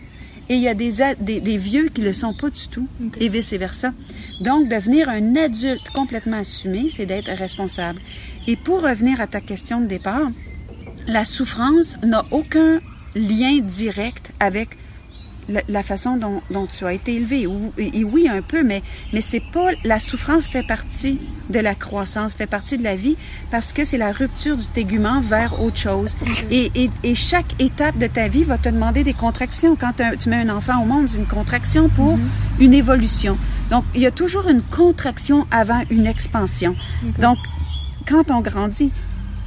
et 0.48 0.54
il 0.54 0.60
y 0.60 0.68
a 0.68 0.74
des, 0.74 0.92
des, 1.20 1.40
des, 1.40 1.56
vieux 1.56 1.88
qui 1.88 2.02
ne 2.02 2.06
le 2.06 2.12
sont 2.12 2.34
pas 2.34 2.50
du 2.50 2.68
tout 2.68 2.86
et 3.18 3.28
vice-versa. 3.28 3.92
Donc, 4.40 4.68
devenir 4.68 5.08
un 5.08 5.36
adulte 5.36 5.88
complètement 5.94 6.38
assumé, 6.38 6.88
c'est 6.90 7.06
d'être 7.06 7.30
responsable. 7.30 7.98
Et 8.46 8.56
pour 8.56 8.82
revenir 8.82 9.20
à 9.20 9.26
ta 9.26 9.40
question 9.40 9.80
de 9.80 9.86
départ, 9.86 10.28
la 11.06 11.24
souffrance 11.24 11.96
n'a 12.02 12.24
aucun 12.30 12.80
lien 13.14 13.58
direct 13.60 14.32
avec 14.38 14.68
la, 15.68 15.82
façon 15.82 16.16
dont, 16.16 16.42
dont, 16.50 16.66
tu 16.66 16.84
as 16.84 16.92
été 16.92 17.14
élevé. 17.14 17.46
Ou, 17.46 17.72
et, 17.78 18.04
oui, 18.04 18.28
un 18.28 18.42
peu, 18.42 18.62
mais, 18.62 18.82
mais 19.12 19.20
c'est 19.20 19.42
pas. 19.52 19.70
La 19.84 19.98
souffrance 19.98 20.46
fait 20.46 20.62
partie 20.62 21.18
de 21.50 21.60
la 21.60 21.74
croissance, 21.74 22.34
fait 22.34 22.46
partie 22.46 22.78
de 22.78 22.84
la 22.84 22.96
vie, 22.96 23.16
parce 23.50 23.72
que 23.72 23.84
c'est 23.84 23.98
la 23.98 24.12
rupture 24.12 24.56
du 24.56 24.66
tégument 24.66 25.20
vers 25.20 25.62
autre 25.62 25.76
chose. 25.76 26.16
Et, 26.50 26.70
et, 26.74 26.90
et, 27.02 27.14
chaque 27.14 27.60
étape 27.60 27.98
de 27.98 28.06
ta 28.06 28.28
vie 28.28 28.44
va 28.44 28.58
te 28.58 28.68
demander 28.68 29.04
des 29.04 29.14
contractions. 29.14 29.76
Quand 29.76 29.92
tu 30.18 30.28
mets 30.28 30.36
un 30.36 30.48
enfant 30.48 30.82
au 30.82 30.86
monde, 30.86 31.08
c'est 31.08 31.18
une 31.18 31.26
contraction 31.26 31.88
pour 31.88 32.16
mm-hmm. 32.16 32.60
une 32.60 32.74
évolution. 32.74 33.38
Donc, 33.70 33.84
il 33.94 34.00
y 34.00 34.06
a 34.06 34.10
toujours 34.10 34.48
une 34.48 34.62
contraction 34.62 35.46
avant 35.50 35.82
une 35.90 36.06
expansion. 36.06 36.76
Donc, 37.18 37.38
quand 38.06 38.30
on 38.30 38.40
grandit, 38.40 38.92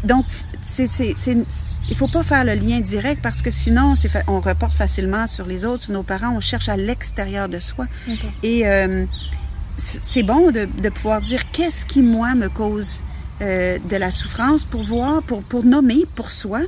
donc, 0.04 0.26
c'est, 0.62 0.88
c'est, 0.88 1.13
c'est, 1.15 1.38
il 1.89 1.96
faut 1.96 2.08
pas 2.08 2.24
faire 2.24 2.43
le 2.43 2.54
lien 2.54 2.80
direct 2.80 3.22
parce 3.22 3.41
que 3.41 3.52
sinon, 3.52 3.96
c'est 3.96 4.10
on 4.28 4.39
reporte 4.39 4.74
facilement 4.74 5.28
sur 5.28 5.46
les 5.46 5.65
autres, 5.65 5.84
sur 5.84 5.93
nos 5.93 6.04
parents, 6.04 6.36
on 6.36 6.39
cherche 6.39 6.70
à 6.70 6.78
l'extérieur 6.78 7.50
de 7.50 7.60
soi. 7.60 7.86
Et 8.43 8.67
euh, 8.67 9.06
c'est 9.78 10.24
bon 10.24 10.52
de, 10.52 10.65
de, 10.65 10.89
pouvoir 10.89 11.22
dire 11.22 11.52
qu'est-ce 11.52 11.86
qui, 11.86 12.02
moi, 12.02 12.36
me 12.36 12.50
cause 12.50 13.02
euh, 13.41 13.78
de 13.88 13.96
la 13.96 14.10
souffrance 14.12 14.65
pour 14.65 14.82
voir, 14.82 15.22
pour, 15.22 15.43
pour 15.43 15.63
nommer 15.63 16.06
pour 16.15 16.32
soi 16.32 16.62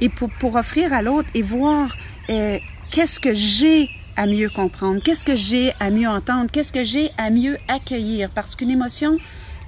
et 0.00 0.08
pour, 0.08 0.28
pour 0.40 0.56
offrir 0.56 0.92
à 0.92 1.00
l'autre 1.00 1.28
et 1.34 1.42
voir 1.42 1.96
euh, 2.30 2.58
qu'est-ce 2.90 3.20
que 3.20 3.32
j'ai 3.32 3.88
à 4.16 4.26
mieux 4.26 4.48
comprendre, 4.48 5.00
qu'est-ce 5.02 5.24
que 5.24 5.36
j'ai 5.36 5.72
à 5.78 5.90
mieux 5.90 6.08
entendre, 6.08 6.50
qu'est-ce 6.50 6.72
que 6.72 6.82
j'ai 6.82 7.10
à 7.16 7.30
mieux 7.30 7.56
accueillir. 7.68 8.30
Parce 8.34 8.56
qu'une 8.56 8.70
émotion, 8.70 9.18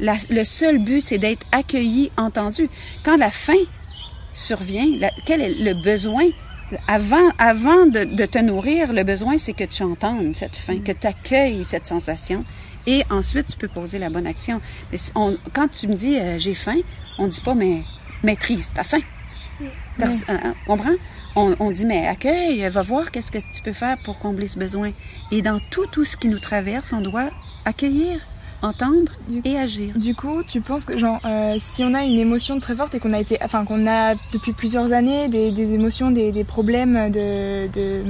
le 0.00 0.44
seul 0.44 0.78
but, 0.78 1.00
c'est 1.00 1.18
d'être 1.18 1.46
accueilli, 1.52 2.10
entendu. 2.16 2.68
Quand 3.04 3.16
la 3.16 3.30
faim 3.30 3.64
survient, 4.32 4.86
quel 5.26 5.40
est 5.40 5.54
le 5.54 5.74
besoin? 5.74 6.28
Avant, 6.86 7.30
avant 7.38 7.86
de, 7.86 8.04
de 8.04 8.26
te 8.26 8.38
nourrir, 8.38 8.92
le 8.92 9.02
besoin, 9.02 9.38
c'est 9.38 9.54
que 9.54 9.64
tu 9.64 9.82
entendes 9.82 10.36
cette 10.36 10.56
faim, 10.56 10.80
que 10.84 10.92
tu 10.92 11.06
accueilles 11.06 11.64
cette 11.64 11.86
sensation. 11.86 12.44
Et 12.86 13.02
ensuite, 13.10 13.46
tu 13.48 13.56
peux 13.56 13.68
poser 13.68 13.98
la 13.98 14.08
bonne 14.08 14.26
action. 14.26 14.60
quand 15.52 15.68
tu 15.68 15.88
me 15.88 15.94
dis 15.94 16.18
euh, 16.18 16.38
j'ai 16.38 16.54
faim, 16.54 16.78
on 17.18 17.26
dit 17.26 17.40
pas 17.40 17.54
mais 17.54 17.82
maîtrise 18.22 18.72
ta 18.72 18.82
faim. 18.82 19.00
Parce, 19.98 20.22
euh, 20.28 20.36
hein, 20.42 20.54
comprends? 20.66 20.94
On, 21.36 21.54
on, 21.60 21.70
dit 21.70 21.84
mais 21.84 22.06
accueille, 22.06 22.66
va 22.68 22.82
voir 22.82 23.10
qu'est-ce 23.10 23.30
que 23.30 23.38
tu 23.38 23.62
peux 23.62 23.72
faire 23.72 23.98
pour 24.04 24.18
combler 24.18 24.48
ce 24.48 24.58
besoin. 24.58 24.92
Et 25.30 25.42
dans 25.42 25.60
tout, 25.70 25.86
tout 25.86 26.04
ce 26.04 26.16
qui 26.16 26.28
nous 26.28 26.38
traverse, 26.38 26.92
on 26.92 27.00
doit 27.00 27.30
accueillir, 27.64 28.20
entendre 28.62 29.12
et 29.44 29.56
agir. 29.56 29.96
Du 29.96 30.14
coup, 30.14 30.42
tu 30.46 30.60
penses 30.60 30.84
que 30.84 30.98
genre 30.98 31.20
euh, 31.24 31.56
si 31.60 31.84
on 31.84 31.94
a 31.94 32.04
une 32.04 32.18
émotion 32.18 32.58
très 32.58 32.74
forte 32.74 32.94
et 32.94 33.00
qu'on 33.00 33.12
a 33.12 33.20
été, 33.20 33.38
enfin 33.42 33.64
qu'on 33.64 33.86
a 33.86 34.14
depuis 34.32 34.52
plusieurs 34.52 34.92
années 34.92 35.28
des, 35.28 35.50
des 35.50 35.72
émotions, 35.74 36.10
des, 36.10 36.32
des 36.32 36.44
problèmes 36.44 37.10
de, 37.10 37.68
de, 37.68 38.02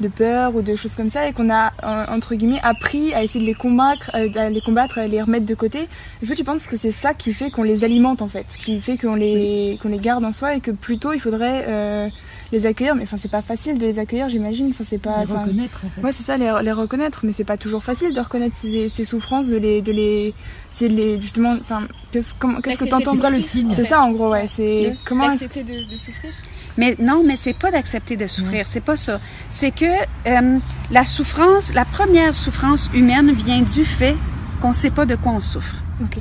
de, 0.00 0.08
peur 0.08 0.54
ou 0.54 0.62
de 0.62 0.76
choses 0.76 0.94
comme 0.94 1.08
ça 1.08 1.28
et 1.28 1.32
qu'on 1.32 1.50
a 1.50 1.72
entre 2.08 2.34
guillemets 2.34 2.60
appris 2.62 3.14
à 3.14 3.22
essayer 3.22 3.40
de 3.40 3.46
les 3.46 3.54
combattre, 3.54 4.10
euh, 4.14 4.48
les 4.48 4.60
combattre, 4.60 5.00
les 5.00 5.22
remettre 5.22 5.46
de 5.46 5.54
côté. 5.54 5.88
Est-ce 6.22 6.30
que 6.30 6.36
tu 6.36 6.44
penses 6.44 6.66
que 6.66 6.76
c'est 6.76 6.92
ça 6.92 7.14
qui 7.14 7.32
fait 7.32 7.50
qu'on 7.50 7.62
les 7.62 7.84
alimente 7.84 8.22
en 8.22 8.28
fait, 8.28 8.46
qui 8.58 8.80
fait 8.80 8.96
qu'on 8.98 9.14
les 9.14 9.78
qu'on 9.82 9.88
les 9.88 9.98
garde 9.98 10.24
en 10.24 10.32
soi 10.32 10.56
et 10.56 10.60
que 10.60 10.70
plutôt 10.70 11.12
il 11.12 11.20
faudrait 11.20 11.64
euh, 11.68 12.08
les 12.52 12.66
accueillir. 12.66 12.94
Mais 12.94 13.04
enfin, 13.04 13.16
c'est 13.16 13.30
pas 13.30 13.42
facile 13.42 13.78
de 13.78 13.86
les 13.86 13.98
accueillir, 13.98 14.28
j'imagine. 14.28 14.68
Enfin, 14.70 14.84
c'est 14.86 14.98
pas. 14.98 15.24
Les 15.24 15.32
reconnaître, 15.32 15.80
en 15.84 15.88
fait. 15.88 16.00
Ouais, 16.00 16.12
c'est 16.12 16.22
ça, 16.22 16.36
les, 16.36 16.52
les, 16.62 16.72
reconnaître. 16.72 17.20
Mais 17.24 17.32
c'est 17.32 17.44
pas 17.44 17.56
toujours 17.56 17.84
facile 17.84 18.14
de 18.14 18.20
reconnaître 18.20 18.54
ces, 18.54 18.88
ces 18.88 19.04
souffrances, 19.04 19.48
de 19.48 19.56
les, 19.56 19.82
de 19.82 19.92
les, 19.92 20.34
c'est 20.72 20.88
les, 20.88 21.20
justement, 21.20 21.56
enfin, 21.60 21.86
qu'est-ce, 22.12 22.34
qu'est-ce 22.62 22.78
que 22.78 22.84
t'entends 22.84 23.16
quoi 23.16 23.30
le 23.30 23.40
signe 23.40 23.72
C'est 23.74 23.84
ça, 23.86 24.02
en 24.02 24.12
gros, 24.12 24.30
ouais. 24.30 24.46
C'est 24.48 24.96
comment 25.04 25.24
accepter 25.24 25.62
de, 25.62 25.90
de 25.90 25.98
souffrir. 25.98 26.32
Mais 26.76 26.96
non, 26.98 27.22
mais 27.24 27.36
c'est 27.36 27.54
pas 27.54 27.70
d'accepter 27.70 28.16
de 28.16 28.26
souffrir, 28.26 28.68
c'est 28.68 28.80
pas 28.80 28.96
ça. 28.96 29.18
C'est 29.50 29.70
que 29.70 29.86
euh, 30.26 30.58
la 30.90 31.04
souffrance, 31.04 31.72
la 31.72 31.84
première 31.84 32.34
souffrance 32.34 32.90
humaine 32.94 33.32
vient 33.32 33.62
du 33.62 33.84
fait 33.84 34.14
qu'on 34.60 34.72
sait 34.72 34.90
pas 34.90 35.06
de 35.06 35.16
quoi 35.16 35.32
on 35.32 35.40
souffre. 35.40 35.74
Okay. 36.04 36.20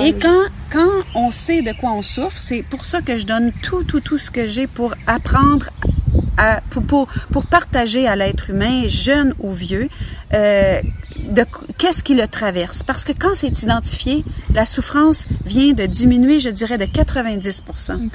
Et 0.00 0.14
quand, 0.14 0.44
quand 0.70 1.02
on 1.14 1.30
sait 1.30 1.62
de 1.62 1.72
quoi 1.72 1.92
on 1.92 2.02
souffre, 2.02 2.40
c'est 2.40 2.62
pour 2.62 2.84
ça 2.84 3.00
que 3.00 3.18
je 3.18 3.26
donne 3.26 3.52
tout, 3.62 3.82
tout, 3.84 4.00
tout 4.00 4.18
ce 4.18 4.30
que 4.30 4.46
j'ai 4.46 4.66
pour 4.66 4.94
apprendre 5.06 5.70
à, 6.38 6.60
pour, 6.70 6.82
pour, 6.84 7.08
pour 7.30 7.46
partager 7.46 8.06
à 8.06 8.16
l'être 8.16 8.50
humain, 8.50 8.84
jeune 8.86 9.34
ou 9.38 9.52
vieux, 9.52 9.88
euh, 10.34 10.80
de 11.32 11.44
qu'est-ce 11.78 12.04
qui 12.04 12.14
le 12.14 12.28
traverse? 12.28 12.82
Parce 12.82 13.04
que 13.04 13.12
quand 13.12 13.34
c'est 13.34 13.62
identifié, 13.62 14.24
la 14.54 14.66
souffrance 14.66 15.26
vient 15.44 15.72
de 15.72 15.86
diminuer, 15.86 16.40
je 16.40 16.48
dirais, 16.50 16.78
de 16.78 16.84
90% 16.84 18.10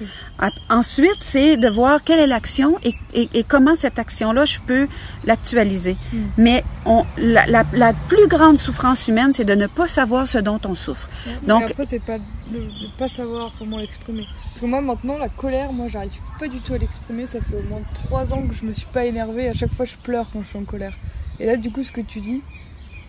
Ensuite, 0.70 1.18
c'est 1.20 1.58
de 1.58 1.68
voir 1.68 2.04
quelle 2.04 2.20
est 2.20 2.28
l'action 2.28 2.78
et, 2.84 2.94
et, 3.14 3.30
et, 3.34 3.44
comment 3.44 3.76
cette 3.76 3.98
action-là, 3.98 4.46
je 4.46 4.60
peux 4.60 4.88
l'actualiser. 5.26 5.98
Hmm. 6.14 6.26
Mais 6.38 6.64
on, 6.86 7.06
la, 7.18 7.48
la, 7.48 7.66
la, 7.74 7.94
plus 7.94 8.28
grande 8.28 8.58
souffrance 8.58 9.08
humaine, 9.08 9.34
c'est 9.34 9.46
de 9.46 9.56
ne 9.56 9.66
pas 9.66 9.88
savoir 9.88 10.28
ce 10.28 10.38
dont 10.38 10.60
on 10.66 10.76
souffre. 10.76 11.10
Donc, 11.48 11.64
après, 11.64 11.86
c'est 11.86 12.00
pas 12.00 12.20
de 12.20 12.60
ne 12.60 12.98
pas 12.98 13.08
savoir 13.08 13.52
comment 13.58 13.78
l'exprimer. 13.80 14.26
Parce 14.50 14.62
que 14.62 14.66
moi, 14.68 14.82
maintenant, 14.82 15.18
la 15.18 15.30
colère, 15.30 15.74
moi, 15.74 15.88
j'arrive 15.88 16.12
pas 16.40 16.48
du 16.48 16.60
tout 16.60 16.74
à 16.74 16.78
l'exprimer. 16.78 17.26
Ça 17.26 17.40
fait 17.42 17.56
au 17.56 17.68
moins 17.68 17.82
trois 17.94 18.34
ans 18.34 18.44
que 18.48 18.54
je 18.54 18.64
me 18.64 18.74
suis 18.74 18.88
pas 18.88 19.06
énervée. 19.06 19.50
À 19.50 19.54
chaque 19.54 19.74
fois, 19.74 19.86
je 19.86 19.96
pleure 19.96 20.28
quand 20.32 20.44
je 20.44 20.50
suis 20.50 20.58
en 20.58 20.64
colère. 20.66 20.94
Et 21.40 21.46
là, 21.46 21.56
du 21.56 21.72
coup, 21.72 21.84
ce 21.84 21.92
que 21.92 22.02
tu 22.02 22.20
dis, 22.20 22.42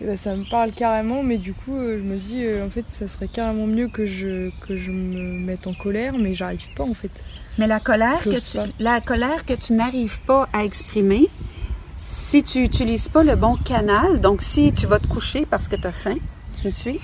ben, 0.01 0.17
ça 0.17 0.35
me 0.35 0.49
parle 0.49 0.71
carrément, 0.71 1.23
mais 1.23 1.37
du 1.37 1.53
coup, 1.53 1.75
euh, 1.75 1.97
je 1.97 2.03
me 2.03 2.17
dis, 2.17 2.45
euh, 2.45 2.65
en 2.65 2.69
fait, 2.69 2.85
ça 2.87 3.07
serait 3.07 3.27
carrément 3.27 3.67
mieux 3.67 3.87
que 3.87 4.05
je, 4.05 4.49
que 4.65 4.77
je 4.77 4.91
me 4.91 5.39
mette 5.39 5.67
en 5.67 5.73
colère, 5.73 6.17
mais 6.17 6.33
j'arrive 6.33 6.73
pas, 6.75 6.83
en 6.83 6.93
fait. 6.93 7.11
Mais 7.57 7.67
la 7.67 7.79
colère, 7.79 8.21
que 8.23 8.29
tu, 8.29 8.57
la 8.79 9.01
colère 9.01 9.45
que 9.45 9.53
tu 9.53 9.73
n'arrives 9.73 10.21
pas 10.21 10.47
à 10.53 10.63
exprimer, 10.63 11.29
si 11.97 12.43
tu 12.43 12.59
n'utilises 12.59 13.09
pas 13.09 13.23
le 13.23 13.35
bon 13.35 13.57
canal, 13.57 14.21
donc 14.21 14.41
si 14.41 14.71
tu 14.71 14.87
vas 14.87 14.99
te 14.99 15.07
coucher 15.07 15.45
parce 15.45 15.67
que 15.67 15.75
tu 15.75 15.85
as 15.85 15.91
faim, 15.91 16.15
tu 16.59 16.67
me 16.67 16.71
suis? 16.71 16.99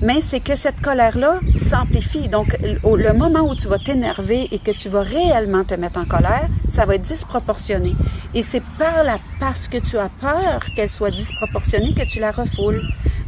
Mais 0.00 0.20
c'est 0.20 0.40
que 0.40 0.56
cette 0.56 0.80
colère-là 0.80 1.40
s'amplifie. 1.56 2.28
Donc, 2.28 2.56
le 2.62 3.12
moment 3.12 3.40
où 3.40 3.54
tu 3.54 3.68
vas 3.68 3.78
t'énerver 3.78 4.48
et 4.50 4.58
que 4.58 4.70
tu 4.70 4.88
vas 4.88 5.02
réellement 5.02 5.64
te 5.64 5.74
mettre 5.74 5.98
en 5.98 6.04
colère, 6.04 6.48
ça 6.68 6.84
va 6.84 6.94
être 6.94 7.02
disproportionné. 7.02 7.94
Et 8.34 8.42
c'est 8.42 8.62
par 8.78 9.04
la, 9.04 9.18
parce 9.38 9.68
que 9.68 9.78
tu 9.78 9.98
as 9.98 10.08
peur 10.20 10.64
qu'elle 10.74 10.90
soit 10.90 11.10
disproportionnée 11.10 11.94
que 11.94 12.04
tu 12.04 12.20
la 12.20 12.30
refoules. 12.30 12.82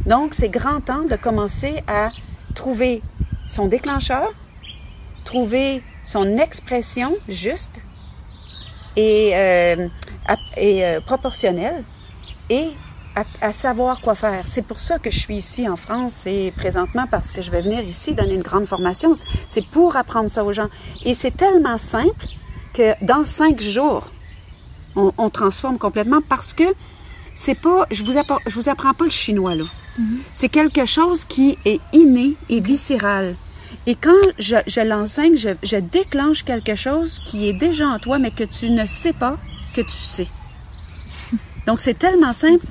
Donc, 0.05 0.33
c'est 0.33 0.49
grand 0.49 0.81
temps 0.81 1.03
de 1.03 1.15
commencer 1.15 1.83
à 1.87 2.09
trouver 2.55 3.01
son 3.47 3.67
déclencheur, 3.67 4.33
trouver 5.25 5.83
son 6.03 6.37
expression 6.37 7.15
juste 7.27 7.81
et, 8.95 9.31
euh, 9.33 9.87
et 10.57 10.85
euh, 10.85 11.01
proportionnelle 11.01 11.83
et 12.49 12.69
à, 13.41 13.53
savoir 13.53 14.01
quoi 14.01 14.15
faire. 14.15 14.43
C'est 14.45 14.65
pour 14.67 14.79
ça 14.79 14.99
que 14.99 15.11
je 15.11 15.19
suis 15.19 15.35
ici 15.35 15.67
en 15.69 15.75
France 15.75 16.23
et 16.25 16.51
présentement 16.55 17.05
parce 17.09 17.31
que 17.31 17.41
je 17.41 17.51
vais 17.51 17.61
venir 17.61 17.81
ici 17.81 18.13
donner 18.13 18.33
une 18.35 18.41
grande 18.41 18.65
formation. 18.65 19.13
C'est 19.47 19.65
pour 19.65 19.95
apprendre 19.95 20.29
ça 20.29 20.43
aux 20.43 20.51
gens. 20.51 20.69
Et 21.05 21.13
c'est 21.13 21.35
tellement 21.35 21.77
simple 21.77 22.25
que 22.73 22.93
dans 23.03 23.23
cinq 23.23 23.61
jours, 23.61 24.07
on, 24.95 25.29
transforme 25.29 25.77
complètement 25.77 26.21
parce 26.27 26.53
que 26.53 26.63
c'est 27.33 27.55
pas, 27.55 27.87
je 27.91 28.03
vous 28.03 28.17
apprends, 28.17 28.39
je 28.45 28.55
vous 28.55 28.69
apprends 28.69 28.93
pas 28.93 29.05
le 29.05 29.11
chinois 29.11 29.55
là. 29.55 29.63
Mm-hmm. 29.99 30.17
C'est 30.33 30.49
quelque 30.49 30.85
chose 30.85 31.25
qui 31.25 31.57
est 31.65 31.81
inné 31.93 32.35
et 32.49 32.59
viscéral. 32.59 33.35
Et 33.85 33.95
quand 33.95 34.11
je, 34.39 34.55
je 34.67 34.81
l'enseigne, 34.81 35.35
je, 35.35 35.49
je 35.63 35.77
déclenche 35.77 36.43
quelque 36.43 36.75
chose 36.75 37.21
qui 37.25 37.49
est 37.49 37.53
déjà 37.53 37.87
en 37.87 37.99
toi, 37.99 38.19
mais 38.19 38.31
que 38.31 38.43
tu 38.43 38.69
ne 38.69 38.85
sais 38.85 39.13
pas 39.13 39.37
que 39.73 39.81
tu 39.81 39.91
sais. 39.91 40.27
Donc, 41.65 41.79
c'est 41.79 41.97
tellement 41.97 42.33
simple. 42.33 42.65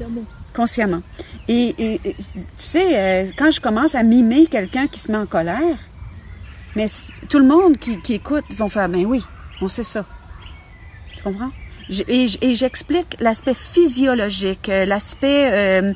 Consciemment. 0.55 1.03
Et, 1.49 1.75
tu 2.03 2.13
sais, 2.57 2.87
euh, 2.93 3.31
quand 3.37 3.51
je 3.51 3.61
commence 3.61 3.95
à 3.95 4.03
mimer 4.03 4.47
quelqu'un 4.47 4.87
qui 4.87 5.01
se 5.01 5.11
met 5.11 5.19
en 5.19 5.27
colère, 5.27 5.79
mais 6.77 6.87
tout 7.29 7.39
le 7.39 7.47
monde 7.47 7.79
qui, 7.79 8.15
écoute 8.15 8.45
vont 8.57 8.69
faire, 8.69 8.89
ben 8.89 9.05
oui, 9.07 9.23
on 9.61 9.69
sait 9.69 9.83
ça. 9.83 10.05
Tu 11.17 11.23
comprends? 11.23 11.51
et, 12.09 12.55
j'explique 12.55 13.17
l'aspect 13.19 13.55
physiologique, 13.55 14.69
euh, 14.69 14.85
l'aspect 14.85 15.93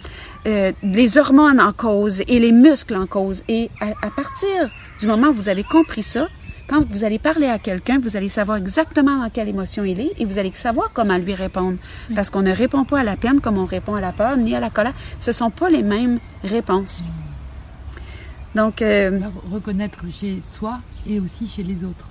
euh, 0.46 0.72
les 0.82 1.18
hormones 1.18 1.60
en 1.60 1.72
cause 1.72 2.22
et 2.28 2.38
les 2.38 2.52
muscles 2.52 2.96
en 2.96 3.06
cause. 3.06 3.42
Et 3.48 3.70
à 3.80 4.10
partir 4.10 4.70
du 4.98 5.06
moment 5.06 5.28
où 5.28 5.32
vous 5.32 5.48
avez 5.48 5.64
compris 5.64 6.02
ça, 6.02 6.28
quand 6.68 6.84
vous 6.90 7.04
allez 7.04 7.18
parler 7.18 7.46
à 7.46 7.58
quelqu'un, 7.58 7.98
vous 8.00 8.16
allez 8.16 8.28
savoir 8.28 8.58
exactement 8.58 9.22
dans 9.22 9.30
quelle 9.30 9.48
émotion 9.48 9.84
il 9.84 10.00
est 10.00 10.12
et 10.18 10.24
vous 10.24 10.38
allez 10.38 10.52
savoir 10.54 10.90
comment 10.92 11.16
lui 11.16 11.34
répondre. 11.34 11.78
Parce 12.14 12.30
qu'on 12.30 12.42
ne 12.42 12.52
répond 12.52 12.84
pas 12.84 13.00
à 13.00 13.04
la 13.04 13.16
peine 13.16 13.40
comme 13.40 13.58
on 13.58 13.66
répond 13.66 13.94
à 13.94 14.00
la 14.00 14.12
peur 14.12 14.36
ni 14.36 14.54
à 14.54 14.60
la 14.60 14.70
colère. 14.70 14.94
Ce 15.20 15.30
ne 15.30 15.34
sont 15.34 15.50
pas 15.50 15.70
les 15.70 15.82
mêmes 15.82 16.18
réponses. 16.42 17.04
Donc, 18.54 18.80
euh, 18.80 19.20
reconnaître 19.52 19.98
chez 20.10 20.40
soi 20.46 20.80
et 21.06 21.20
aussi 21.20 21.46
chez 21.46 21.62
les 21.62 21.84
autres. 21.84 22.06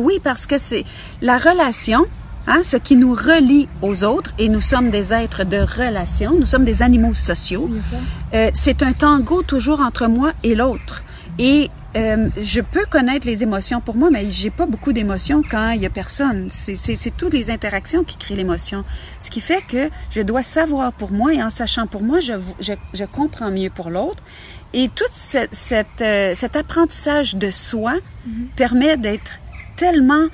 Oui, 0.00 0.18
parce 0.22 0.46
que 0.46 0.58
c'est 0.58 0.84
la 1.20 1.38
relation, 1.38 2.06
hein, 2.46 2.60
ce 2.64 2.76
qui 2.76 2.96
nous 2.96 3.12
relie 3.12 3.68
aux 3.82 4.02
autres, 4.02 4.32
et 4.38 4.48
nous 4.48 4.62
sommes 4.62 4.90
des 4.90 5.12
êtres 5.12 5.44
de 5.44 5.58
relation, 5.58 6.34
nous 6.38 6.46
sommes 6.46 6.64
des 6.64 6.82
animaux 6.82 7.14
sociaux. 7.14 7.70
Euh, 8.32 8.50
c'est 8.54 8.82
un 8.82 8.92
tango 8.92 9.42
toujours 9.42 9.80
entre 9.80 10.08
moi 10.08 10.32
et 10.42 10.54
l'autre. 10.54 11.04
Et 11.38 11.70
euh, 11.96 12.28
je 12.36 12.60
peux 12.60 12.84
connaître 12.86 13.26
les 13.26 13.42
émotions 13.42 13.80
pour 13.80 13.96
moi, 13.96 14.10
mais 14.10 14.28
j'ai 14.28 14.50
pas 14.50 14.66
beaucoup 14.66 14.92
d'émotions 14.92 15.42
quand 15.48 15.70
il 15.70 15.82
y 15.82 15.86
a 15.86 15.90
personne. 15.90 16.48
C'est 16.50 17.16
toutes 17.16 17.32
les 17.32 17.50
interactions 17.50 18.02
qui 18.02 18.16
créent 18.16 18.34
l'émotion. 18.34 18.84
Ce 19.20 19.30
qui 19.30 19.40
fait 19.40 19.62
que 19.66 19.90
je 20.10 20.20
dois 20.20 20.42
savoir 20.42 20.92
pour 20.92 21.12
moi 21.12 21.32
et 21.32 21.42
en 21.42 21.50
sachant 21.50 21.86
pour 21.86 22.02
moi, 22.02 22.20
je, 22.20 22.32
je, 22.60 22.72
je 22.94 23.04
comprends 23.04 23.50
mieux 23.50 23.70
pour 23.70 23.90
l'autre. 23.90 24.22
Et 24.72 24.88
tout 24.88 25.04
cette, 25.12 25.54
cette, 25.54 26.02
euh, 26.02 26.34
cet 26.34 26.56
apprentissage 26.56 27.36
de 27.36 27.50
soi 27.50 27.94
mm-hmm. 27.94 28.46
permet 28.56 28.96
d'être 28.96 29.38
tellement 29.76 30.26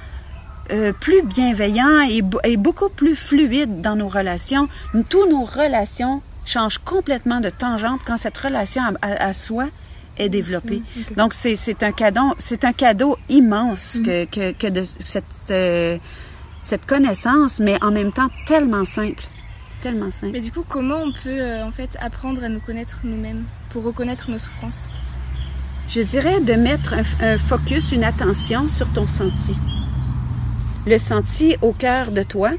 euh, 0.70 0.92
plus 0.92 1.23
bienveillant 1.23 2.01
et, 2.09 2.23
et, 2.44 2.57
beaucoup 2.57 2.88
plus 2.88 3.16
fluide 3.16 3.83
dans 3.83 3.96
nos 3.96 4.09
relations. 4.09 4.68
Toutes 5.11 5.29
nos 5.29 5.44
relations 5.44 6.23
changent 6.46 6.79
complètement 6.79 7.40
de 7.40 7.51
tangente 7.51 8.01
quand 8.07 8.16
cette 8.16 8.38
relation 8.38 8.83
à, 9.03 9.09
à 9.09 9.35
soi 9.35 9.66
est 10.16 10.29
développé. 10.29 10.83
Donc, 11.16 11.35
c'est 11.35 11.83
un 11.83 11.92
cadeau, 11.92 12.35
c'est 12.38 12.64
un 12.64 12.73
cadeau 12.73 13.16
immense 13.29 13.99
mm. 14.01 14.03
que, 14.05 14.25
que, 14.25 14.53
que, 14.53 14.66
de 14.66 14.83
cette, 14.85 15.25
euh, 15.51 15.99
cette 16.62 16.87
connaissance, 16.87 17.61
mais 17.61 17.83
en 17.83 17.90
même 17.90 18.12
temps 18.12 18.29
tellement 18.46 18.85
simple. 18.85 19.25
Tellement 19.81 20.11
simple. 20.11 20.33
Mais 20.33 20.40
du 20.40 20.53
coup, 20.53 20.64
comment 20.68 21.03
on 21.03 21.12
peut 21.12 21.29
euh, 21.29 21.64
en 21.64 21.73
fait 21.73 21.96
apprendre 22.01 22.44
à 22.44 22.49
nous 22.49 22.61
connaître 22.61 22.99
nous-mêmes 23.03 23.44
pour 23.70 23.83
reconnaître 23.83 24.31
nos 24.31 24.38
souffrances? 24.38 24.88
Je 25.88 26.03
dirais 26.03 26.40
de 26.40 26.53
mettre 26.53 26.94
un, 27.20 27.37
focus, 27.37 27.90
une 27.90 28.05
attention 28.05 28.68
sur 28.68 28.88
ton 28.92 29.09
senti. 29.09 29.57
Le 30.87 30.99
senti 30.99 31.57
au 31.62 31.73
cœur 31.73 32.12
de 32.12 32.23
toi, 32.23 32.53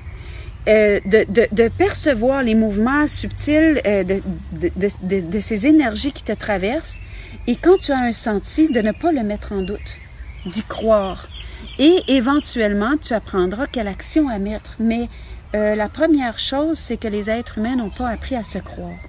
euh, 0.67 0.99
de, 1.05 1.25
de, 1.27 1.47
de, 1.51 1.69
percevoir 1.69 2.43
les 2.43 2.53
mouvements 2.53 3.07
subtils 3.07 3.81
euh, 3.87 4.03
de, 4.03 4.21
de, 4.53 5.39
ces 5.39 5.65
énergies 5.65 6.11
qui 6.11 6.23
te 6.23 6.33
traversent 6.33 6.99
et 7.47 7.55
quand 7.55 7.77
tu 7.77 7.91
as 7.91 7.97
un 7.97 8.11
senti, 8.11 8.69
de 8.69 8.79
ne 8.81 8.91
pas 8.91 9.11
le 9.11 9.23
mettre 9.23 9.53
en 9.53 9.63
doute, 9.63 9.97
d'y 10.45 10.61
croire. 10.61 11.27
Et 11.79 12.03
éventuellement, 12.07 12.95
tu 13.01 13.13
apprendras 13.13 13.65
quelle 13.65 13.87
action 13.87 14.29
à 14.29 14.37
mettre. 14.37 14.75
Mais 14.79 15.09
euh, 15.55 15.73
la 15.73 15.89
première 15.89 16.37
chose, 16.37 16.77
c'est 16.77 16.97
que 16.97 17.07
les 17.07 17.31
êtres 17.31 17.57
humains 17.57 17.75
n'ont 17.75 17.89
pas 17.89 18.09
appris 18.09 18.35
à 18.35 18.43
se 18.43 18.59
croire, 18.59 18.99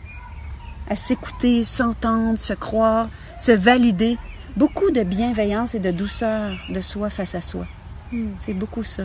à 0.89 0.97
s'écouter, 0.97 1.65
s'entendre, 1.65 2.39
se 2.39 2.55
croire, 2.55 3.11
se 3.39 3.53
valider. 3.53 4.17
Beaucoup 4.57 4.91
de 4.91 5.03
bienveillance 5.03 5.75
et 5.75 5.81
de 5.81 5.91
douceur 5.91 6.57
de 6.71 6.81
soi 6.81 7.11
face 7.11 7.35
à 7.35 7.43
soi. 7.43 7.67
Hmm. 8.11 8.29
C'est 8.39 8.55
beaucoup 8.55 8.85
ça. 8.85 9.05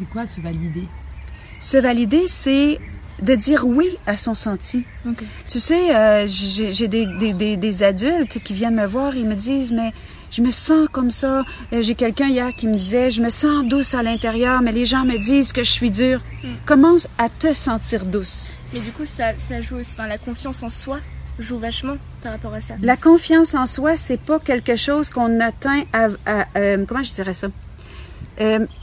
C'est 0.00 0.08
quoi 0.08 0.26
se 0.26 0.40
valider? 0.40 0.84
Se 1.60 1.76
valider, 1.76 2.26
c'est 2.26 2.78
de 3.20 3.34
dire 3.34 3.66
oui 3.66 3.98
à 4.06 4.16
son 4.16 4.34
senti. 4.34 4.84
Tu 5.46 5.60
sais, 5.60 5.94
euh, 5.94 6.26
j'ai 6.26 6.88
des, 6.88 7.04
des, 7.04 7.58
des, 7.58 7.82
adultes 7.82 8.42
qui 8.42 8.54
viennent 8.54 8.76
me 8.76 8.86
voir, 8.86 9.14
ils 9.14 9.26
me 9.26 9.34
disent, 9.34 9.72
mais 9.72 9.92
je 10.30 10.40
me 10.40 10.50
sens 10.50 10.88
comme 10.90 11.10
ça. 11.10 11.44
Euh, 11.74 11.82
j'ai 11.82 11.94
quelqu'un 11.94 12.28
hier 12.28 12.54
qui 12.56 12.66
me 12.66 12.72
disait, 12.72 13.10
je 13.10 13.20
me 13.20 13.28
sens 13.28 13.62
douce 13.66 13.92
à 13.92 14.02
l'intérieur, 14.02 14.62
mais 14.62 14.72
les 14.72 14.86
gens 14.86 15.04
me 15.04 15.18
disent 15.18 15.52
que 15.52 15.62
je 15.62 15.70
suis 15.70 15.90
dure. 15.90 16.22
Hmm. 16.42 16.54
Commence 16.64 17.06
à 17.18 17.28
te 17.28 17.52
sentir 17.52 18.06
douce. 18.06 18.54
Mais 18.72 18.80
du 18.80 18.92
coup, 18.92 19.04
ça, 19.04 19.36
ça 19.36 19.60
joue 19.60 19.76
aussi, 19.76 19.92
enfin, 19.92 20.06
la 20.06 20.16
confiance 20.16 20.62
en 20.62 20.70
soi 20.70 20.98
joue 21.38 21.58
vachement 21.58 21.98
par 22.22 22.32
rapport 22.32 22.54
à 22.54 22.62
ça. 22.62 22.76
La 22.80 22.96
confiance 22.96 23.54
en 23.54 23.66
soi, 23.66 23.96
c'est 23.96 24.20
pas 24.20 24.38
quelque 24.38 24.76
chose 24.76 25.10
qu'on 25.10 25.40
atteint 25.40 25.82
à, 25.92 26.08
euh, 26.56 26.86
comment 26.86 27.02
je 27.02 27.12
dirais 27.12 27.34
ça? 27.34 27.48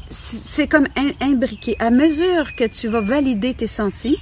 C'est 0.09 0.67
comme 0.67 0.87
imbriqué. 1.21 1.75
À 1.79 1.91
mesure 1.91 2.55
que 2.55 2.65
tu 2.65 2.87
vas 2.87 3.01
valider 3.01 3.53
tes 3.53 3.67
sentis, 3.67 4.17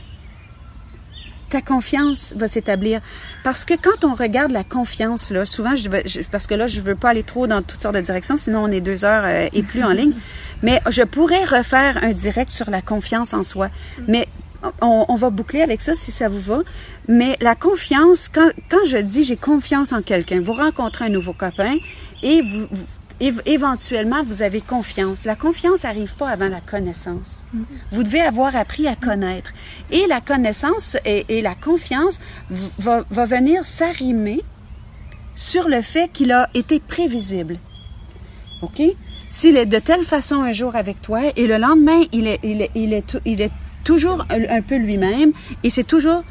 ta 1.49 1.61
confiance 1.61 2.33
va 2.37 2.47
s'établir. 2.47 3.01
Parce 3.43 3.65
que 3.65 3.73
quand 3.75 4.03
on 4.03 4.13
regarde 4.13 4.51
la 4.51 4.63
confiance, 4.63 5.31
là, 5.31 5.45
souvent, 5.45 5.75
je, 5.75 5.89
parce 6.31 6.47
que 6.47 6.55
là, 6.55 6.67
je 6.67 6.81
veux 6.81 6.95
pas 6.95 7.09
aller 7.09 7.23
trop 7.23 7.47
dans 7.47 7.61
toutes 7.61 7.81
sortes 7.81 7.95
de 7.95 8.01
directions, 8.01 8.35
sinon 8.35 8.63
on 8.63 8.71
est 8.71 8.81
deux 8.81 9.05
heures 9.05 9.23
euh, 9.25 9.47
et 9.53 9.63
plus 9.63 9.83
en 9.83 9.91
ligne. 9.91 10.13
Mais 10.63 10.81
je 10.89 11.03
pourrais 11.03 11.43
refaire 11.43 12.03
un 12.03 12.13
direct 12.13 12.49
sur 12.49 12.69
la 12.69 12.81
confiance 12.81 13.33
en 13.33 13.43
soi. 13.43 13.69
Mais 14.07 14.27
on, 14.81 15.15
va 15.15 15.29
boucler 15.29 15.61
avec 15.61 15.81
ça 15.81 15.93
si 15.93 16.11
ça 16.11 16.27
vous 16.27 16.39
va. 16.39 16.59
Mais 17.07 17.37
la 17.41 17.55
confiance, 17.55 18.29
quand, 18.29 18.49
quand 18.69 18.85
je 18.85 18.97
dis 18.97 19.23
j'ai 19.23 19.35
confiance 19.35 19.93
en 19.93 20.01
quelqu'un, 20.01 20.41
vous 20.41 20.53
rencontrez 20.53 21.05
un 21.05 21.09
nouveau 21.09 21.33
copain 21.33 21.75
et 22.23 22.41
vous, 22.41 22.67
éventuellement, 23.19 24.23
vous 24.23 24.41
avez 24.41 24.61
confiance. 24.61 25.25
La 25.25 25.35
confiance 25.35 25.83
n'arrive 25.83 26.13
pas 26.15 26.29
avant 26.29 26.49
la 26.49 26.61
connaissance. 26.61 27.45
Vous 27.91 28.03
devez 28.03 28.21
avoir 28.21 28.55
appris 28.55 28.87
à 28.87 28.95
connaître. 28.95 29.51
Et 29.91 30.05
la 30.07 30.21
connaissance 30.21 30.97
et, 31.05 31.41
la 31.41 31.55
confiance 31.55 32.19
va, 32.79 33.05
va 33.09 33.25
venir 33.25 33.65
s'arrimer 33.65 34.41
sur 35.35 35.67
le 35.67 35.81
fait 35.81 36.11
qu'il 36.11 36.31
a 36.31 36.49
été 36.53 36.79
prévisible. 36.79 37.57
OK? 38.61 38.81
S'il 39.29 39.57
est 39.57 39.65
de 39.65 39.79
telle 39.79 40.03
façon 40.03 40.41
un 40.41 40.53
jour 40.53 40.75
avec 40.75 41.01
toi 41.01 41.21
et 41.35 41.47
le 41.47 41.57
lendemain, 41.57 42.03
il 42.13 42.27
est, 42.27 42.39
il 42.43 42.61
est, 42.61 42.71
il 42.73 42.93
est, 42.93 43.17
il 43.25 43.41
est 43.41 43.51
toujours 43.83 44.25
un 44.29 44.61
peu 44.61 44.77
lui-même 44.77 45.33
et 45.63 45.69
c'est 45.69 45.83
toujours 45.83 46.23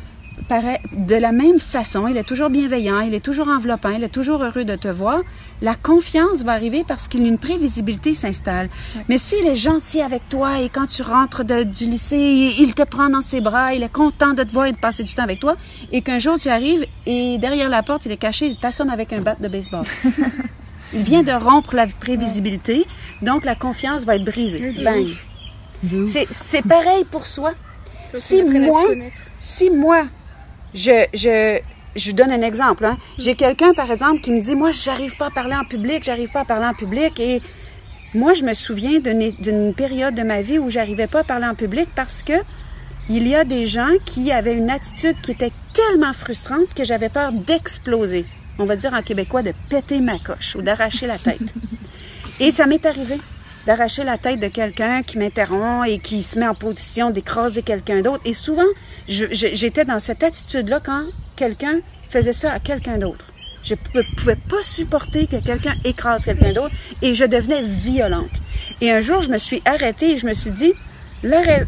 pareil, 0.48 0.78
de 0.92 1.14
la 1.14 1.32
même 1.32 1.58
façon, 1.58 2.06
il 2.08 2.16
est 2.16 2.24
toujours 2.24 2.50
bienveillant, 2.50 3.00
il 3.00 3.14
est 3.14 3.24
toujours 3.24 3.48
enveloppant, 3.48 3.90
il 3.90 4.04
est 4.04 4.08
toujours 4.08 4.42
heureux 4.42 4.64
de 4.64 4.76
te 4.76 4.88
voir, 4.88 5.20
la 5.62 5.74
confiance 5.74 6.42
va 6.42 6.52
arriver 6.52 6.84
parce 6.86 7.08
qu'une 7.08 7.38
prévisibilité 7.38 8.14
s'installe. 8.14 8.68
Mais 9.08 9.18
s'il 9.18 9.46
est 9.46 9.56
gentil 9.56 10.00
avec 10.00 10.28
toi 10.28 10.60
et 10.60 10.68
quand 10.68 10.86
tu 10.86 11.02
rentres 11.02 11.44
du 11.44 11.86
lycée, 11.86 12.54
il 12.58 12.74
te 12.74 12.82
prend 12.82 13.08
dans 13.08 13.20
ses 13.20 13.40
bras, 13.40 13.74
il 13.74 13.82
est 13.82 13.92
content 13.92 14.34
de 14.34 14.42
te 14.42 14.52
voir 14.52 14.66
et 14.66 14.72
de 14.72 14.76
passer 14.76 15.04
du 15.04 15.14
temps 15.14 15.22
avec 15.22 15.40
toi, 15.40 15.56
et 15.92 16.02
qu'un 16.02 16.18
jour 16.18 16.38
tu 16.38 16.48
arrives 16.48 16.86
et 17.06 17.38
derrière 17.38 17.70
la 17.70 17.82
porte, 17.82 18.06
il 18.06 18.12
est 18.12 18.16
caché, 18.16 18.46
il 18.46 18.56
t'assomme 18.56 18.90
avec 18.90 19.12
un 19.12 19.20
bat 19.20 19.36
de 19.40 19.48
baseball. 19.48 19.84
il 20.92 21.02
vient 21.02 21.22
de 21.22 21.32
rompre 21.32 21.74
la 21.74 21.86
prévisibilité, 21.86 22.86
donc 23.22 23.44
la 23.44 23.54
confiance 23.54 24.04
va 24.04 24.16
être 24.16 24.24
brisée. 24.24 24.74
Bang. 24.82 25.06
C'est 26.30 26.66
pareil 26.66 27.04
pour 27.10 27.26
soi. 27.26 27.52
Si 28.14 28.42
moi, 28.42 28.82
si 29.42 29.70
moi, 29.70 30.04
je, 30.74 31.06
je, 31.14 31.60
je 31.96 32.10
donne 32.12 32.32
un 32.32 32.42
exemple. 32.42 32.84
Hein. 32.84 32.98
J'ai 33.18 33.34
quelqu'un, 33.34 33.72
par 33.74 33.90
exemple, 33.90 34.20
qui 34.20 34.32
me 34.32 34.40
dit, 34.40 34.54
moi, 34.54 34.70
j'arrive 34.72 35.16
pas 35.16 35.26
à 35.26 35.30
parler 35.30 35.54
en 35.54 35.64
public, 35.64 36.04
j'arrive 36.04 36.30
pas 36.30 36.40
à 36.40 36.44
parler 36.44 36.66
en 36.66 36.74
public. 36.74 37.18
Et 37.20 37.40
moi, 38.14 38.34
je 38.34 38.44
me 38.44 38.54
souviens 38.54 39.00
d'une 39.00 39.74
période 39.74 40.14
de 40.14 40.22
ma 40.22 40.40
vie 40.40 40.58
où 40.58 40.70
j'arrivais 40.70 41.06
pas 41.06 41.20
à 41.20 41.24
parler 41.24 41.46
en 41.46 41.54
public 41.54 41.88
parce 41.94 42.22
que 42.22 42.34
il 43.10 43.28
y 43.28 43.34
a 43.34 43.44
des 43.44 43.66
gens 43.66 43.90
qui 44.06 44.32
avaient 44.32 44.56
une 44.56 44.70
attitude 44.70 45.20
qui 45.20 45.32
était 45.32 45.52
tellement 45.74 46.14
frustrante 46.14 46.72
que 46.74 46.84
j'avais 46.84 47.10
peur 47.10 47.32
d'exploser. 47.32 48.24
On 48.58 48.64
va 48.64 48.76
dire 48.76 48.94
en 48.94 49.02
québécois 49.02 49.42
de 49.42 49.52
péter 49.68 50.00
ma 50.00 50.18
coche 50.18 50.56
ou 50.56 50.62
d'arracher 50.62 51.06
la 51.06 51.18
tête. 51.18 51.40
Et 52.40 52.50
ça 52.50 52.66
m'est 52.66 52.86
arrivé 52.86 53.18
d'arracher 53.66 54.04
la 54.04 54.18
tête 54.18 54.40
de 54.40 54.48
quelqu'un 54.48 55.02
qui 55.02 55.18
m'interrompt 55.18 55.88
et 55.88 55.98
qui 55.98 56.22
se 56.22 56.38
met 56.38 56.46
en 56.46 56.54
position 56.54 57.10
d'écraser 57.10 57.62
quelqu'un 57.62 58.02
d'autre. 58.02 58.22
Et 58.24 58.32
souvent, 58.32 58.62
j'étais 59.08 59.84
dans 59.84 60.00
cette 60.00 60.22
attitude-là 60.22 60.80
quand 60.84 61.04
quelqu'un 61.36 61.80
faisait 62.08 62.32
ça 62.32 62.52
à 62.52 62.60
quelqu'un 62.60 62.98
d'autre. 62.98 63.26
Je 63.62 63.74
ne 63.74 64.02
pouvais 64.16 64.36
pas 64.36 64.62
supporter 64.62 65.26
que 65.26 65.36
quelqu'un 65.36 65.74
écrase 65.84 66.26
quelqu'un 66.26 66.52
d'autre 66.52 66.74
et 67.00 67.14
je 67.14 67.24
devenais 67.24 67.62
violente. 67.62 68.30
Et 68.82 68.90
un 68.90 69.00
jour, 69.00 69.22
je 69.22 69.30
me 69.30 69.38
suis 69.38 69.62
arrêtée 69.64 70.12
et 70.12 70.18
je 70.18 70.26
me 70.26 70.34
suis 70.34 70.50
dit, 70.50 70.74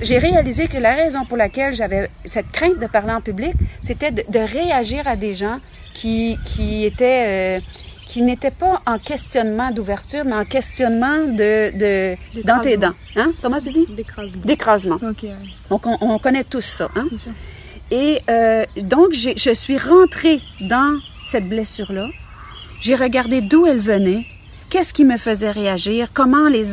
j'ai 0.03 0.19
réalisé 0.19 0.69
que 0.69 0.77
la 0.77 0.95
raison 0.95 1.25
pour 1.25 1.39
laquelle 1.39 1.75
j'avais 1.75 2.11
cette 2.27 2.51
crainte 2.53 2.79
de 2.79 2.87
parler 2.87 3.13
en 3.13 3.23
public, 3.23 3.55
c'était 3.81 4.11
de, 4.11 4.39
réagir 4.39 5.09
à 5.09 5.17
des 5.17 5.35
gens 5.35 5.59
qui, 5.95 6.37
qui 6.45 6.85
étaient... 6.85 7.59
Euh, 7.59 7.61
qui 8.07 8.23
n'était 8.23 8.53
pas 8.53 8.81
en 8.87 8.99
questionnement 8.99 9.71
d'ouverture, 9.73 10.25
mais 10.25 10.35
en 10.35 10.45
questionnement 10.45 11.19
de, 11.19 11.77
de 11.77 12.43
dans 12.43 12.61
tes 12.61 12.77
dents. 12.77 12.95
Hein? 13.17 13.33
Comment 13.43 13.61
tu 13.61 13.71
dis? 13.71 13.87
D'écrasement. 13.89 14.43
D'écrasement. 14.45 14.99
Donc, 15.69 15.87
on, 15.87 16.19
connaît 16.19 16.45
tous 16.45 16.65
ça. 16.65 16.89
Hein? 16.95 17.07
Et 17.91 18.21
euh, 18.31 18.65
donc, 18.81 19.13
je 19.13 19.53
suis 19.53 19.79
rentrée 19.79 20.41
dans 20.61 20.99
cette 21.29 21.49
blessure-là. 21.49 22.09
J'ai 22.81 22.95
regardé 22.95 23.41
d'où 23.41 23.67
elle 23.67 23.79
venait 23.79 24.25
qu'est-ce 24.69 24.93
qui 24.93 25.05
me 25.05 25.17
faisait 25.17 25.51
réagir, 25.51 26.09
comment 26.13 26.49
les 26.49 26.65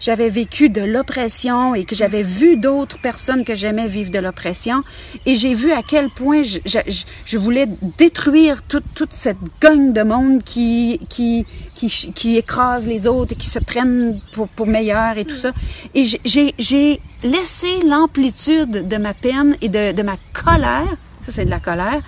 j'avais 0.00 0.28
vécu 0.28 0.68
de 0.70 0.82
l'oppression 0.82 1.74
et 1.74 1.84
que 1.84 1.94
j'avais 1.94 2.22
vu 2.22 2.56
d'autres 2.56 2.98
personnes 2.98 3.44
que 3.44 3.54
j'aimais 3.54 3.86
vivre 3.86 4.10
de 4.10 4.18
l'oppression 4.18 4.82
et 5.26 5.34
j'ai 5.36 5.54
vu 5.54 5.72
à 5.72 5.82
quel 5.82 6.10
point 6.10 6.42
je, 6.42 6.58
je, 6.64 6.78
je 7.24 7.38
voulais 7.38 7.66
détruire 7.98 8.62
toute, 8.62 8.84
toute 8.94 9.12
cette 9.12 9.38
gang 9.60 9.92
de 9.92 10.02
monde 10.02 10.42
qui 10.42 11.00
qui 11.08 11.46
qui, 11.74 11.88
qui 11.88 12.36
écrase 12.36 12.86
les 12.86 13.06
autres 13.06 13.32
et 13.32 13.36
qui 13.36 13.48
se 13.48 13.58
prennent 13.58 14.20
pour, 14.32 14.48
pour 14.48 14.66
meilleur 14.66 15.18
et 15.18 15.24
tout 15.24 15.36
ça. 15.36 15.52
Et 15.94 16.04
j'ai 16.04 16.54
j'ai 16.58 17.00
laissé 17.22 17.82
l'amplitude 17.86 18.88
de 18.88 18.96
ma 18.96 19.14
peine 19.14 19.56
et 19.60 19.68
de, 19.68 19.92
de 19.92 20.02
ma 20.02 20.16
colère, 20.32 20.96
ça 21.24 21.32
c'est 21.32 21.44
de 21.44 21.50
la 21.50 21.60
colère, 21.60 22.00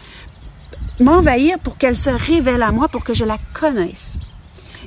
m'envahir 1.01 1.59
pour 1.59 1.77
qu'elle 1.77 1.97
se 1.97 2.11
révèle 2.11 2.63
à 2.63 2.73
moi, 2.73 2.89
pour 2.89 3.05
que 3.05 3.15
je 3.15 3.25
la 3.25 3.39
connaisse. 3.53 4.17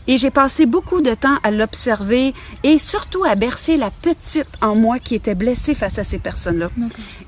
Et 0.08 0.18
j'ai 0.18 0.32
passé 0.32 0.66
beaucoup 0.66 1.02
de 1.02 1.14
temps 1.14 1.38
à 1.44 1.52
l'observer 1.52 2.34
et 2.64 2.80
surtout 2.80 3.24
à 3.26 3.36
bercer 3.36 3.76
la 3.78 3.92
petite 3.92 4.48
en 4.62 4.76
moi 4.76 5.00
qui 5.00 5.16
était 5.16 5.36
blessée 5.36 5.76
face 5.76 6.00
à 6.00 6.04
ces 6.04 6.20
personnes-là. 6.20 6.70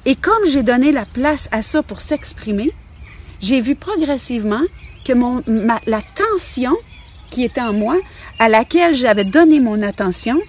Et 0.06 0.16
comme 0.16 0.46
j'ai 0.46 0.64
donné 0.64 0.92
la 0.92 1.06
place 1.06 1.50
à 1.52 1.62
ça 1.62 1.84
pour 1.84 2.00
s'exprimer, 2.00 2.74
j'ai 3.42 3.60
vu 3.60 3.76
progressivement 3.76 4.62
que 5.06 5.14
mon, 5.14 5.44
la 5.48 6.02
tension 6.16 6.76
qui 7.30 7.44
était 7.44 7.62
en 7.62 7.74
moi, 7.74 7.98
à 8.40 8.50
laquelle 8.50 8.96
j'avais 8.96 9.24
donné 9.24 9.60
mon 9.60 9.82
attention, 9.82 10.40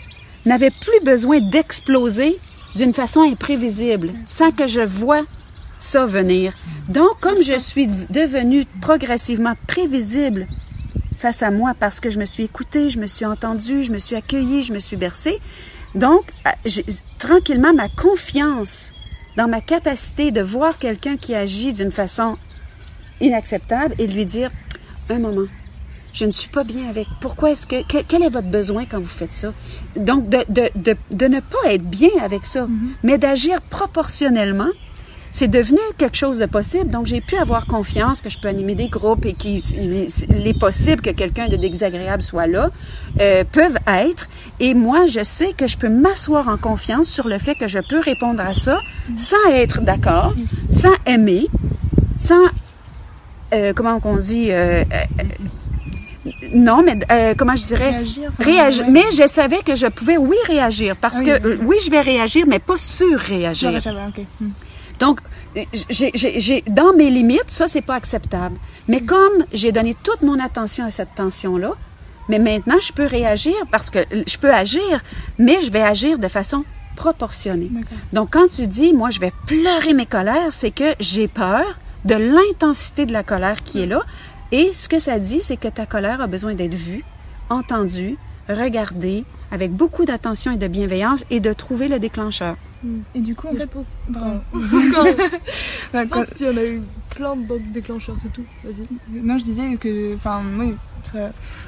n'avait 0.47 0.71
plus 0.71 1.05
besoin 1.05 1.41
d'exploser 1.41 2.39
d'une 2.77 2.95
façon 2.95 3.23
imprévisible, 3.23 4.13
sans 4.29 4.53
que 4.53 4.67
je 4.67 4.81
voie 4.81 5.25
ça 5.79 6.07
venir. 6.07 6.53
Donc, 6.89 7.21
comme 7.21 7.43
je 7.43 7.59
suis 7.59 7.87
devenue 7.87 8.65
progressivement 8.81 9.55
prévisible 9.67 10.47
face 11.21 11.43
à 11.43 11.51
moi 11.51 11.75
parce 11.79 12.01
que 12.01 12.09
je 12.09 12.19
me 12.19 12.25
suis 12.25 12.45
écoutée, 12.45 12.89
je 12.89 12.99
me 12.99 13.07
suis 13.07 13.27
entendue, 13.27 13.85
je 13.85 13.93
me 13.93 13.99
suis 13.99 14.17
accueillie, 14.17 14.63
je 14.63 14.73
me 14.73 14.79
suis 14.79 14.97
bercée. 14.97 15.39
Donc, 15.95 16.33
euh, 16.47 16.83
tranquillement, 17.19 17.75
ma 17.75 17.89
confiance 17.89 18.95
dans 19.37 19.47
ma 19.47 19.61
capacité 19.61 20.31
de 20.31 20.41
voir 20.41 20.79
quelqu'un 20.79 21.17
qui 21.17 21.35
agit 21.35 21.73
d'une 21.73 21.93
façon 21.93 22.37
inacceptable 23.21 23.95
et 23.99 24.07
de 24.07 24.13
lui 24.13 24.25
dire, 24.25 24.51
un 25.11 25.19
moment, 25.19 25.47
je 26.15 26.25
ne 26.25 26.31
suis 26.31 26.49
pas 26.49 26.65
bien 26.65 26.89
avec. 26.89 27.07
Pourquoi 27.21 27.51
est-ce 27.51 27.67
que, 27.67 27.83
quel 28.03 28.23
est 28.23 28.29
votre 28.31 28.49
besoin 28.49 28.87
quand 28.87 28.99
vous 28.99 29.07
faites 29.07 29.33
ça? 29.33 29.53
Donc, 29.97 30.29
de, 30.29 30.45
de, 30.49 30.71
de, 30.75 30.97
de 31.11 31.27
ne 31.27 31.41
pas 31.41 31.73
être 31.73 31.85
bien 31.85 32.11
avec 32.23 32.47
ça, 32.47 32.63
mm-hmm. 32.63 32.91
mais 33.03 33.19
d'agir 33.19 33.61
proportionnellement 33.61 34.71
c'est 35.31 35.49
devenu 35.49 35.79
quelque 35.99 36.17
chose 36.17 36.39
de 36.39 36.47
possible. 36.47 36.91
Donc, 36.91 37.07
j'ai 37.07 37.21
pu 37.21 37.37
avoir 37.37 37.67
confiance 37.67 38.21
que 38.21 38.31
je 38.31 38.39
peux 38.39 38.49
animer 38.49 38.75
des 38.75 38.89
groupes 38.89 39.25
et 39.25 39.33
qu'il 39.33 39.59
est 39.59 40.59
possible 40.59 41.03
que 41.03 41.11
quelqu'un 41.11 41.49
de 41.49 41.57
désagréable 41.57 42.23
soit 42.23 42.47
là, 42.47 42.71
euh, 43.21 43.45
peuvent 43.53 43.79
être. 43.87 44.29
Et 44.59 44.75
moi, 44.75 45.07
je 45.07 45.23
sais 45.23 45.53
que 45.53 45.67
je 45.67 45.77
peux 45.77 45.89
m'asseoir 45.89 46.49
en 46.49 46.57
confiance 46.57 47.09
sur 47.09 47.29
le 47.29 47.39
fait 47.39 47.55
que 47.55 47.69
je 47.69 47.79
peux 47.79 48.01
répondre 48.01 48.41
à 48.41 48.55
ça 48.55 48.81
sans 49.17 49.51
être 49.53 49.81
d'accord, 49.81 50.35
sans 50.71 50.95
aimer, 51.07 51.47
sans, 52.19 52.45
euh, 53.53 53.73
comment 53.75 54.01
on 54.05 54.17
dit, 54.17 54.49
euh, 54.51 54.85
non, 56.53 56.83
mais 56.83 56.99
euh, 57.11 57.35
comment 57.37 57.57
je 57.57 57.65
dirais 57.65 57.91
réagir. 57.91 58.31
réagir. 58.39 58.85
Mais 58.91 59.05
je 59.13 59.27
savais 59.27 59.63
que 59.65 59.77
je 59.77 59.87
pouvais, 59.87 60.17
oui, 60.17 60.37
réagir 60.47 60.97
parce 60.97 61.21
ah 61.21 61.25
que 61.25 61.57
oui, 61.65 61.77
je 61.85 61.91
vais 61.91 62.01
réagir, 62.01 62.45
mais 62.47 62.59
pas 62.59 62.77
sur-réagir. 62.77 63.71
Hmm. 64.41 64.49
Donc, 65.01 65.21
j'ai, 65.89 66.63
dans 66.69 66.93
mes 66.93 67.11
limites, 67.11 67.49
ça, 67.49 67.67
c'est 67.67 67.83
pas 67.83 67.95
acceptable. 67.95 68.57
Mais 68.87 69.01
comme 69.01 69.45
j'ai 69.53 69.73
donné 69.73 69.97
toute 70.03 70.23
mon 70.23 70.39
attention 70.39 70.85
à 70.85 70.91
cette 70.91 71.15
tension-là, 71.15 71.73
mais 72.29 72.39
maintenant, 72.39 72.79
je 72.81 72.93
peux 72.93 73.07
réagir 73.07 73.55
parce 73.73 73.91
que 73.91 73.99
je 74.13 74.37
peux 74.37 74.53
agir, 74.53 75.03
mais 75.39 75.61
je 75.63 75.73
vais 75.73 75.83
agir 75.83 76.19
de 76.19 76.29
façon 76.29 76.65
proportionnée. 76.95 77.71
Donc, 78.13 78.31
quand 78.33 78.47
tu 78.47 78.67
dis, 78.67 78.93
moi, 78.93 79.11
je 79.11 79.19
vais 79.19 79.33
pleurer 79.47 79.95
mes 79.95 80.07
colères, 80.07 80.53
c'est 80.53 80.71
que 80.71 80.95
j'ai 81.01 81.29
peur 81.29 81.79
de 82.05 82.15
l'intensité 82.15 83.07
de 83.07 83.13
la 83.13 83.23
colère 83.23 83.63
qui 83.65 83.83
est 83.83 83.87
là. 83.87 84.03
Et 84.53 84.73
ce 84.73 84.89
que 84.89 84.99
ça 84.99 85.19
dit, 85.19 85.41
c'est 85.41 85.57
que 85.57 85.69
ta 85.69 85.87
colère 85.87 86.21
a 86.21 86.27
besoin 86.27 86.55
d'être 86.55 86.75
vue, 86.75 87.05
entendue, 87.49 88.17
regardée, 88.49 89.25
avec 89.51 89.73
beaucoup 89.73 90.05
d'attention 90.05 90.53
et 90.53 90.57
de 90.57 90.69
bienveillance 90.69 91.25
et 91.31 91.41
de 91.41 91.53
trouver 91.53 91.89
le 91.89 91.99
déclencheur. 91.99 92.57
Hmm. 92.83 93.01
Et 93.15 93.21
du 93.21 93.35
coup, 93.35 93.49
en 93.49 93.55
fait, 93.55 93.67
pense... 93.67 93.97
Je 94.55 96.07
pense 96.07 96.31
qu'il 96.35 96.47
y 96.47 96.51
en 96.51 96.57
a 96.57 96.65
eu 96.65 96.83
plein 97.11 97.37
d'autres 97.37 97.71
déclencheurs, 97.73 98.17
c'est 98.19 98.33
tout. 98.33 98.45
Vas-y. 98.65 98.85
Non, 99.23 99.39
je 99.39 99.45
disais 99.45 99.77
que, 99.77 100.15
enfin, 100.15 100.43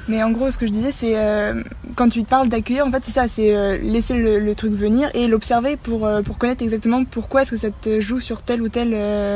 mais 0.07 0.21
en 0.21 0.31
gros, 0.31 0.51
ce 0.51 0.57
que 0.57 0.67
je 0.67 0.71
disais, 0.71 0.91
c'est 0.91 1.13
euh, 1.15 1.63
quand 1.95 2.09
tu 2.09 2.23
parles 2.23 2.49
d'accueillir, 2.49 2.85
en 2.85 2.91
fait, 2.91 3.03
c'est 3.03 3.11
ça, 3.11 3.27
c'est 3.27 3.55
euh, 3.55 3.77
laisser 3.77 4.13
le, 4.13 4.53
truc 4.53 4.73
venir 4.73 5.09
et 5.15 5.27
l'observer 5.27 5.77
pour, 5.77 6.05
euh, 6.05 6.21
pour 6.21 6.37
connaître 6.37 6.61
exactement 6.61 7.05
pourquoi 7.05 7.41
est-ce 7.41 7.51
que 7.51 7.57
ça 7.57 7.69
te 7.71 8.01
joue 8.01 8.19
sur 8.19 8.43
tel 8.43 8.61
ou 8.61 8.69
tel. 8.69 8.89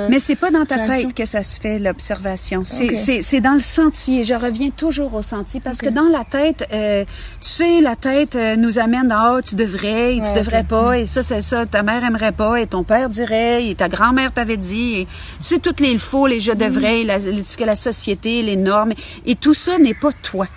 mais 0.09 0.19
c'est 0.19 0.35
pas 0.35 0.51
dans 0.51 0.65
ta 0.65 0.79
tête 0.87 1.13
que 1.13 1.25
ça 1.25 1.41
se 1.41 1.59
fait 1.59 1.79
l'observation. 1.79 2.63
C'est 2.63 3.41
dans 3.41 3.53
le 3.53 3.59
sentier. 3.59 4.23
Je 4.23 4.33
reviens 4.33 4.69
toujours 4.69 5.15
au 5.15 5.21
sentier 5.21 5.59
parce 5.59 5.79
que 5.79 5.89
dans 5.89 6.09
la 6.09 6.23
tête, 6.23 6.67
tu 6.69 7.49
sais, 7.49 7.81
la 7.81 7.95
tête 7.95 8.37
nous 8.57 8.79
amène 8.79 9.11
à 9.11 9.35
oh, 9.35 9.41
tu 9.41 9.55
devrais, 9.55 10.17
et 10.17 10.21
tu 10.21 10.33
devrais 10.33 10.63
pas, 10.63 10.97
et 10.97 11.05
ça 11.05 11.23
c'est 11.23 11.41
ça, 11.41 11.65
ta 11.65 11.83
mère 11.83 12.03
aimerait 12.03 12.31
pas, 12.31 12.59
et 12.59 12.67
ton 12.67 12.83
père 12.83 13.09
dirait, 13.09 13.67
et 13.67 13.75
ta 13.75 13.89
grand-mère 13.89 14.33
t'avait 14.33 14.57
dit, 14.57 15.01
et 15.01 15.05
tu 15.39 15.47
sais 15.47 15.59
toutes 15.59 15.79
les 15.79 15.91
il 15.91 15.99
faut, 15.99 16.27
les 16.27 16.39
je 16.39 16.51
devrais, 16.51 17.03
mm. 17.03 17.07
la, 17.07 17.19
ce 17.19 17.57
que 17.57 17.63
la 17.63 17.75
société, 17.75 18.41
les 18.41 18.55
normes, 18.55 18.93
et 19.25 19.35
tout 19.35 19.53
ça 19.53 19.77
n'est 19.87 19.93
pas 19.93 20.11
toi. 20.13 20.47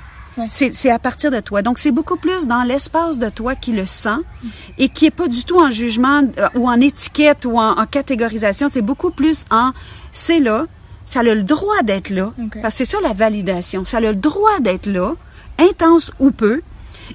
C'est 0.47 0.91
à 0.91 0.99
partir 0.99 1.31
de 1.31 1.41
toi. 1.41 1.63
Donc, 1.63 1.79
c'est 1.79 1.91
beaucoup 1.91 2.17
plus 2.17 2.47
dans 2.47 2.63
l'espace 2.63 3.19
de 3.19 3.29
toi 3.29 3.55
qui 3.55 3.73
le 3.73 3.87
sent 3.87 4.21
et 4.79 4.89
qui 4.89 5.07
est 5.07 5.11
pas 5.11 5.29
du 5.29 5.45
tout 5.45 5.61
en 5.61 5.71
jugement 5.71 6.23
euh, 6.39 6.49
ou 6.55 6.69
en 6.69 6.81
étiquette 6.81 7.45
ou 7.45 7.59
en, 7.59 7.85
catégorisation. 7.87 8.69
C'est 8.71 8.81
beaucoup 8.81 9.11
plus 9.11 9.45
en 9.51 9.73
c'est 10.13 10.41
là, 10.41 10.67
ça 11.05 11.21
a 11.21 11.23
le 11.23 11.43
droit 11.43 11.83
d'être 11.83 12.11
là. 12.11 12.33
Parce 12.63 12.75
que 12.75 12.85
c'est 12.85 12.91
ça 12.91 12.99
la 13.03 13.13
validation. 13.13 13.85
Ça 13.85 13.99
a 13.99 14.01
le 14.01 14.15
droit 14.15 14.61
d'être 14.61 14.87
là, 14.87 15.15
intense 15.59 16.13
ou 16.21 16.31
peu. 16.31 16.63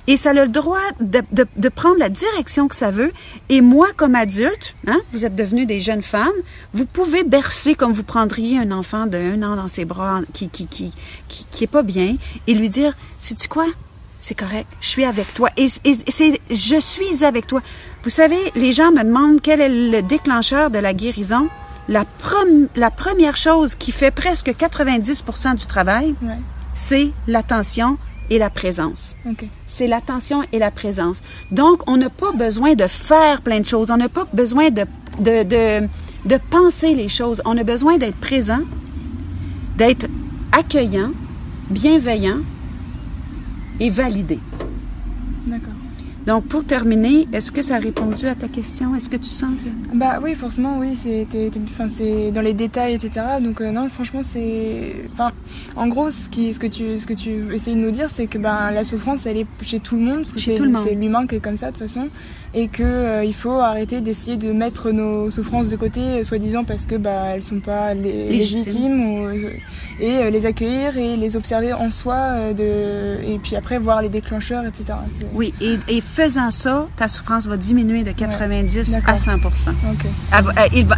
Et 0.08 0.18
ça 0.18 0.32
a 0.32 0.34
le 0.34 0.48
droit 0.48 0.80
de, 1.00 1.22
de, 1.32 1.46
de, 1.56 1.70
prendre 1.70 1.98
la 1.98 2.10
direction 2.10 2.68
que 2.68 2.76
ça 2.76 2.92
veut. 2.92 3.12
Et 3.50 3.62
moi, 3.62 3.88
comme 3.96 4.16
adulte, 4.16 4.76
hein, 4.88 5.00
vous 5.14 5.26
êtes 5.26 5.36
devenus 5.36 5.68
des 5.68 5.82
jeunes 5.82 6.02
femmes, 6.02 6.30
vous 6.74 6.86
pouvez 6.86 7.24
bercer 7.24 7.76
comme 7.76 7.94
vous 7.94 8.04
prendriez 8.04 8.58
un 8.60 8.72
enfant 8.72 9.06
de 9.06 9.18
un 9.18 9.44
an 9.44 9.56
dans 9.56 9.68
ses 9.68 9.86
bras 9.86 10.22
qui 10.34 10.50
qui 10.50 10.68
qui 10.68 10.92
qui, 11.28 11.46
qui 11.50 11.64
est 11.64 11.68
pas 11.68 11.84
bien 11.84 12.18
et 12.48 12.54
lui 12.54 12.70
dire, 12.70 12.96
sais 13.20 13.36
tu 13.36 13.48
quoi, 13.48 13.66
c'est 14.20 14.36
correct, 14.36 14.68
je 14.82 14.88
suis 14.88 15.06
avec 15.06 15.34
toi. 15.34 15.50
Et, 15.56 15.68
et 15.84 15.94
c'est, 16.08 16.42
je 16.50 16.80
suis 16.80 17.24
avec 17.24 17.46
toi. 17.46 17.62
Vous 18.04 18.10
savez, 18.10 18.40
les 18.56 18.74
gens 18.74 18.92
me 18.92 19.04
demandent 19.04 19.40
quel 19.42 19.62
est 19.62 19.70
le 19.70 20.02
déclencheur 20.02 20.72
de 20.72 20.80
la 20.80 20.94
guérison. 20.94 21.48
La, 21.88 22.06
la 22.76 22.90
première 22.90 23.38
chose 23.38 23.76
qui 23.76 23.92
fait 23.92 24.10
presque 24.10 24.48
90% 24.48 25.56
du 25.58 25.68
travail, 25.68 26.16
c'est 26.74 27.12
l'attention 27.28 28.00
et 28.30 28.38
la 28.38 28.50
présence. 28.50 29.16
C'est 29.68 29.88
l'attention 29.88 30.44
et 30.52 30.60
la 30.60 30.72
présence. 30.72 31.22
Donc, 31.52 31.90
on 31.90 31.98
n'a 31.98 32.10
pas 32.10 32.32
besoin 32.32 32.76
de 32.76 32.88
faire 32.88 33.42
plein 33.42 33.60
de 33.60 33.68
choses. 33.68 33.92
On 33.92 33.98
n'a 33.98 34.10
pas 34.10 34.28
besoin 34.34 34.70
de, 34.70 34.86
de, 35.20 35.44
de, 35.44 35.88
de, 36.26 36.40
penser 36.50 36.96
les 36.96 37.10
choses. 37.10 37.42
On 37.46 37.58
a 37.58 37.64
besoin 37.64 37.98
d'être 37.98 38.18
présent, 38.18 38.62
d'être 39.78 40.08
accueillant, 40.52 41.12
bienveillant 41.70 42.40
et 43.80 43.90
validé. 43.90 44.40
D'accord. 45.46 45.74
Donc, 46.26 46.46
pour 46.46 46.66
terminer, 46.66 47.28
est-ce 47.34 47.52
que 47.52 47.62
ça 47.62 47.76
a 47.76 47.80
répondu 47.80 48.26
à 48.28 48.36
ta 48.36 48.48
question? 48.48 48.96
Est-ce 48.96 49.10
que 49.10 49.18
tu 49.18 49.30
sens 49.30 49.52
que... 49.54 49.98
Bah 49.98 50.20
oui, 50.24 50.34
forcément, 50.34 50.80
oui. 50.80 50.96
C'est 50.96 51.28
dans 52.32 52.42
les 52.42 52.54
détails, 52.54 52.96
etc. 52.96 53.26
Donc, 53.42 53.62
euh, 53.62 53.72
non, 53.72 53.90
franchement, 53.90 54.22
c'est... 54.24 54.96
Enfin, 55.14 55.32
en 55.76 55.88
gros, 55.88 56.10
ce, 56.10 56.30
qui, 56.30 56.54
ce, 56.54 56.60
que 56.60 56.68
tu, 56.68 56.98
ce 56.98 57.06
que 57.06 57.14
tu 57.14 57.54
essayes 57.54 57.76
de 57.76 57.80
nous 57.80 57.92
dire, 57.92 58.10
c'est 58.10 58.26
que 58.28 58.40
ben, 58.40 58.72
la 58.72 58.84
souffrance, 58.84 59.26
elle 59.26 59.38
est 59.38 59.48
chez 59.62 59.80
tout 59.80 59.96
le 59.96 60.02
monde. 60.02 60.26
Chez 60.36 60.56
tout 60.56 60.64
le 60.64 60.72
monde. 60.72 60.84
C'est 60.84 60.96
l'humain 60.96 61.28
qui 61.28 61.36
est 61.36 61.40
comme 61.40 61.58
ça, 61.58 61.68
de 61.72 61.78
toute 61.78 61.88
façon 61.88 62.10
et 62.56 62.70
qu'il 62.70 62.86
euh, 62.86 63.32
faut 63.34 63.60
arrêter 63.60 64.00
d'essayer 64.00 64.38
de 64.38 64.54
mettre 64.54 64.92
nos 64.92 65.30
souffrances 65.30 65.68
de 65.68 65.76
côté, 65.76 66.00
euh, 66.00 66.24
soi-disant 66.24 66.64
parce 66.64 66.86
que 66.86 66.96
bah 66.96 67.26
elles 67.34 67.44
sont 67.44 67.60
pas 67.60 67.94
légitimes, 67.94 69.06
ou, 69.06 69.26
euh, 69.26 69.52
et 70.00 70.32
les 70.32 70.46
accueillir 70.46 70.98
et 70.98 71.18
les 71.18 71.36
observer 71.36 71.74
en 71.74 71.92
soi 71.92 72.54
de 72.54 73.18
et 73.28 73.40
puis 73.44 73.58
après 73.58 73.78
voir 73.78 74.02
les 74.02 74.10
déclencheurs, 74.10 74.66
etc. 74.66 74.98
Oui, 75.34 75.54
et, 75.60 75.78
et, 75.90 76.02
faisant 76.02 76.50
ça, 76.50 76.88
ta 76.96 77.10
souffrance 77.10 77.46
va 77.46 77.58
diminuer 77.58 78.04
de 78.04 78.12
90 78.12 79.00
à 79.06 79.18
100 79.18 79.32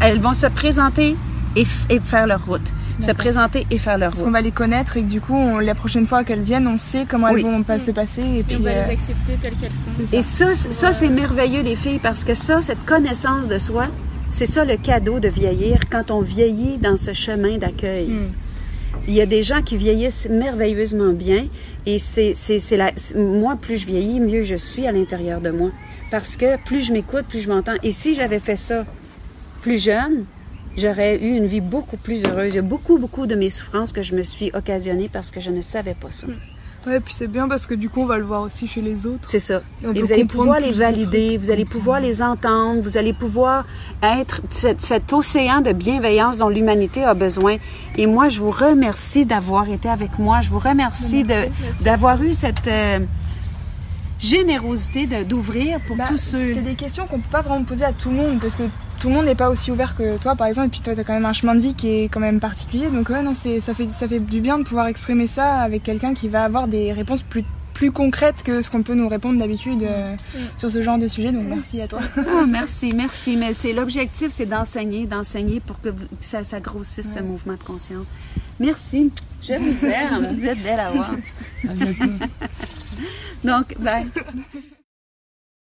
elles, 0.01 0.19
vont 0.19 0.33
se 0.33 0.47
présenter 0.47 1.15
et, 1.55 1.65
et 1.89 1.99
faire 1.99 2.27
leur 2.27 2.45
route 2.45 2.71
se 2.99 3.11
présenter 3.11 3.65
et 3.69 3.77
faire 3.77 3.97
leur 3.97 4.11
Parce 4.11 4.23
qu'on 4.23 4.31
va 4.31 4.41
les 4.41 4.51
connaître 4.51 4.97
et 4.97 5.03
que 5.03 5.07
du 5.07 5.21
coup, 5.21 5.59
la 5.59 5.75
prochaine 5.75 6.07
fois 6.07 6.23
qu'elles 6.23 6.41
viennent, 6.41 6.67
on 6.67 6.77
sait 6.77 7.05
comment 7.07 7.29
elles 7.29 7.41
vont 7.41 7.63
pas 7.63 7.79
se 7.79 7.91
passer. 7.91 8.21
Et, 8.21 8.43
puis 8.43 8.57
on 8.59 8.63
va 8.63 8.71
les 8.71 8.77
euh, 8.77 8.91
accepter 8.91 9.37
telles 9.39 9.55
qu'elles 9.55 9.73
sont. 9.73 10.15
Et 10.15 10.21
ça, 10.21 10.55
ça 10.55 10.91
c'est 10.91 11.09
merveilleux, 11.09 11.61
les 11.61 11.75
filles, 11.75 11.99
parce 11.99 12.23
que 12.23 12.33
ça, 12.33 12.61
cette 12.61 12.83
connaissance 12.85 13.47
de 13.47 13.57
soi, 13.57 13.87
c'est 14.29 14.45
ça 14.45 14.65
le 14.65 14.77
cadeau 14.77 15.19
de 15.19 15.27
vieillir 15.27 15.79
quand 15.89 16.11
on 16.11 16.21
vieillit 16.21 16.77
dans 16.77 16.97
ce 16.97 17.13
chemin 17.13 17.57
d'accueil. 17.57 18.07
Hmm. 18.07 18.31
Il 19.07 19.13
y 19.13 19.21
a 19.21 19.25
des 19.25 19.43
gens 19.43 19.61
qui 19.61 19.77
vieillissent 19.77 20.27
merveilleusement 20.29 21.13
bien 21.13 21.47
et 21.85 21.99
c'est, 21.99 22.33
c'est, 22.33 22.77
la, 22.77 22.91
moi, 23.15 23.55
plus 23.55 23.77
je 23.77 23.85
vieillis, 23.85 24.19
mieux 24.19 24.43
je 24.43 24.55
suis 24.55 24.85
à 24.85 24.91
l'intérieur 24.91 25.39
de 25.39 25.49
moi. 25.49 25.69
Parce 26.11 26.35
que 26.35 26.57
plus 26.63 26.83
je 26.83 26.93
m'écoute, 26.93 27.25
plus 27.27 27.41
je 27.41 27.49
m'entends. 27.49 27.75
Et 27.83 27.91
si 27.91 28.15
j'avais 28.15 28.39
fait 28.39 28.55
ça 28.55 28.85
plus 29.61 29.81
jeune, 29.81 30.25
j'aurais 30.77 31.17
eu 31.17 31.35
une 31.35 31.47
vie 31.47 31.61
beaucoup 31.61 31.97
plus 31.97 32.23
heureuse. 32.25 32.53
Il 32.53 32.55
y 32.55 32.59
a 32.59 32.63
beaucoup, 32.63 32.97
beaucoup 32.97 33.27
de 33.27 33.35
mes 33.35 33.49
souffrances 33.49 33.91
que 33.91 34.03
je 34.03 34.15
me 34.15 34.23
suis 34.23 34.51
occasionnée 34.53 35.09
parce 35.11 35.31
que 35.31 35.39
je 35.39 35.49
ne 35.49 35.61
savais 35.61 35.95
pas 35.95 36.11
ça. 36.11 36.27
Ouais, 36.85 37.01
puis 37.01 37.13
c'est 37.13 37.27
bien 37.27 37.49
parce 37.49 37.67
que 37.67 37.73
du 37.73 37.89
coup, 37.89 38.01
on 38.01 38.05
va 38.05 38.17
le 38.17 38.23
voir 38.23 38.43
aussi 38.43 38.65
chez 38.65 38.81
les 38.81 39.05
autres. 39.05 39.27
C'est 39.27 39.39
ça. 39.39 39.61
Et, 39.83 39.99
vous 39.99 40.13
allez 40.13 40.23
pouvoir 40.23 40.59
les 40.61 40.71
valider, 40.71 41.37
vous 41.37 41.51
allez 41.51 41.65
pouvoir 41.65 41.99
les 41.99 42.21
entendre, 42.21 42.79
vous 42.81 42.97
allez 42.97 43.11
pouvoir 43.11 43.65
être 44.01 44.41
cet, 44.51 45.11
océan 45.11 45.59
de 45.59 45.73
bienveillance 45.73 46.37
dont 46.37 46.47
l'humanité 46.47 47.03
a 47.03 47.13
besoin. 47.13 47.57
Et 47.97 48.05
moi, 48.05 48.29
je 48.29 48.39
vous 48.39 48.51
remercie 48.51 49.25
d'avoir 49.25 49.69
été 49.69 49.89
avec 49.89 50.17
moi. 50.17 50.39
Je 50.41 50.49
vous 50.49 50.59
remercie 50.59 51.25
d'avoir 51.81 52.21
eu 52.21 52.33
cette... 52.33 52.67
Euh, 52.67 52.99
générosité 54.19 55.05
d'ouvrir 55.25 55.79
pour 55.81 55.95
bah, 55.95 56.05
tous 56.07 56.17
ceux. 56.17 56.55
C'est 56.55 56.63
des 56.63 56.73
questions 56.73 57.05
qu'on 57.05 57.19
peut 57.19 57.31
pas 57.31 57.43
vraiment 57.43 57.63
poser 57.63 57.85
à 57.85 57.93
tout 57.93 58.09
le 58.09 58.15
monde 58.15 58.39
parce 58.39 58.55
que 58.55 58.63
tout 58.99 59.09
le 59.09 59.15
monde 59.15 59.25
n'est 59.25 59.35
pas 59.35 59.49
aussi 59.49 59.71
ouvert 59.71 59.95
que 59.95 60.17
toi, 60.17 60.35
par 60.35 60.47
exemple. 60.47 60.67
Et 60.67 60.71
puis 60.71 60.81
toi, 60.81 60.93
tu 60.93 60.99
as 60.99 61.03
quand 61.03 61.13
même 61.13 61.25
un 61.25 61.33
chemin 61.33 61.55
de 61.55 61.61
vie 61.61 61.73
qui 61.73 61.89
est 61.89 62.03
quand 62.05 62.19
même 62.19 62.39
particulier. 62.39 62.87
Donc 62.87 63.09
ouais, 63.09 63.21
non, 63.21 63.33
c'est 63.35 63.59
ça 63.59 63.73
fait 63.73 63.87
ça 63.87 64.07
fait 64.07 64.19
du 64.19 64.41
bien 64.41 64.59
de 64.59 64.63
pouvoir 64.63 64.87
exprimer 64.87 65.27
ça 65.27 65.59
avec 65.59 65.83
quelqu'un 65.83 66.13
qui 66.13 66.27
va 66.27 66.43
avoir 66.43 66.67
des 66.67 66.91
réponses 66.93 67.23
plus 67.23 67.43
plus 67.77 67.91
concrètes 67.91 68.41
que 68.41 68.63
ce 68.63 68.71
qu'on 68.71 68.81
peut 68.81 68.95
nous 68.95 69.07
répondre 69.07 69.37
d'habitude 69.37 69.83
euh, 69.83 70.15
mm. 70.15 70.39
sur 70.57 70.71
ce 70.71 70.81
genre 70.81 70.97
de 70.97 71.07
sujet. 71.07 71.31
Donc 71.31 71.43
merci 71.45 71.79
à 71.79 71.87
toi. 71.87 71.99
Oh, 72.17 72.45
merci, 72.47 72.91
merci. 72.93 73.37
Mais 73.37 73.53
c'est 73.53 73.71
l'objectif, 73.71 74.29
c'est 74.29 74.47
d'enseigner, 74.47 75.05
d'enseigner 75.05 75.59
pour 75.59 75.79
que, 75.79 75.89
ça, 76.19 76.43
ça, 76.43 76.59
grossisse 76.59 77.13
ce 77.13 77.19
mouvement 77.19 77.53
de 77.53 77.63
conscience. 77.63 78.05
Merci. 78.59 79.11
Je 79.43 79.53
vous 79.53 79.85
aime. 79.85 80.35
vous 80.39 80.47
êtes 80.47 80.63
belle 80.63 80.79
à 80.79 80.89
voir. 80.89 81.11
À 81.69 81.73
bientôt. 81.73 82.25
Donc, 83.43 83.75
bye. 83.79 84.07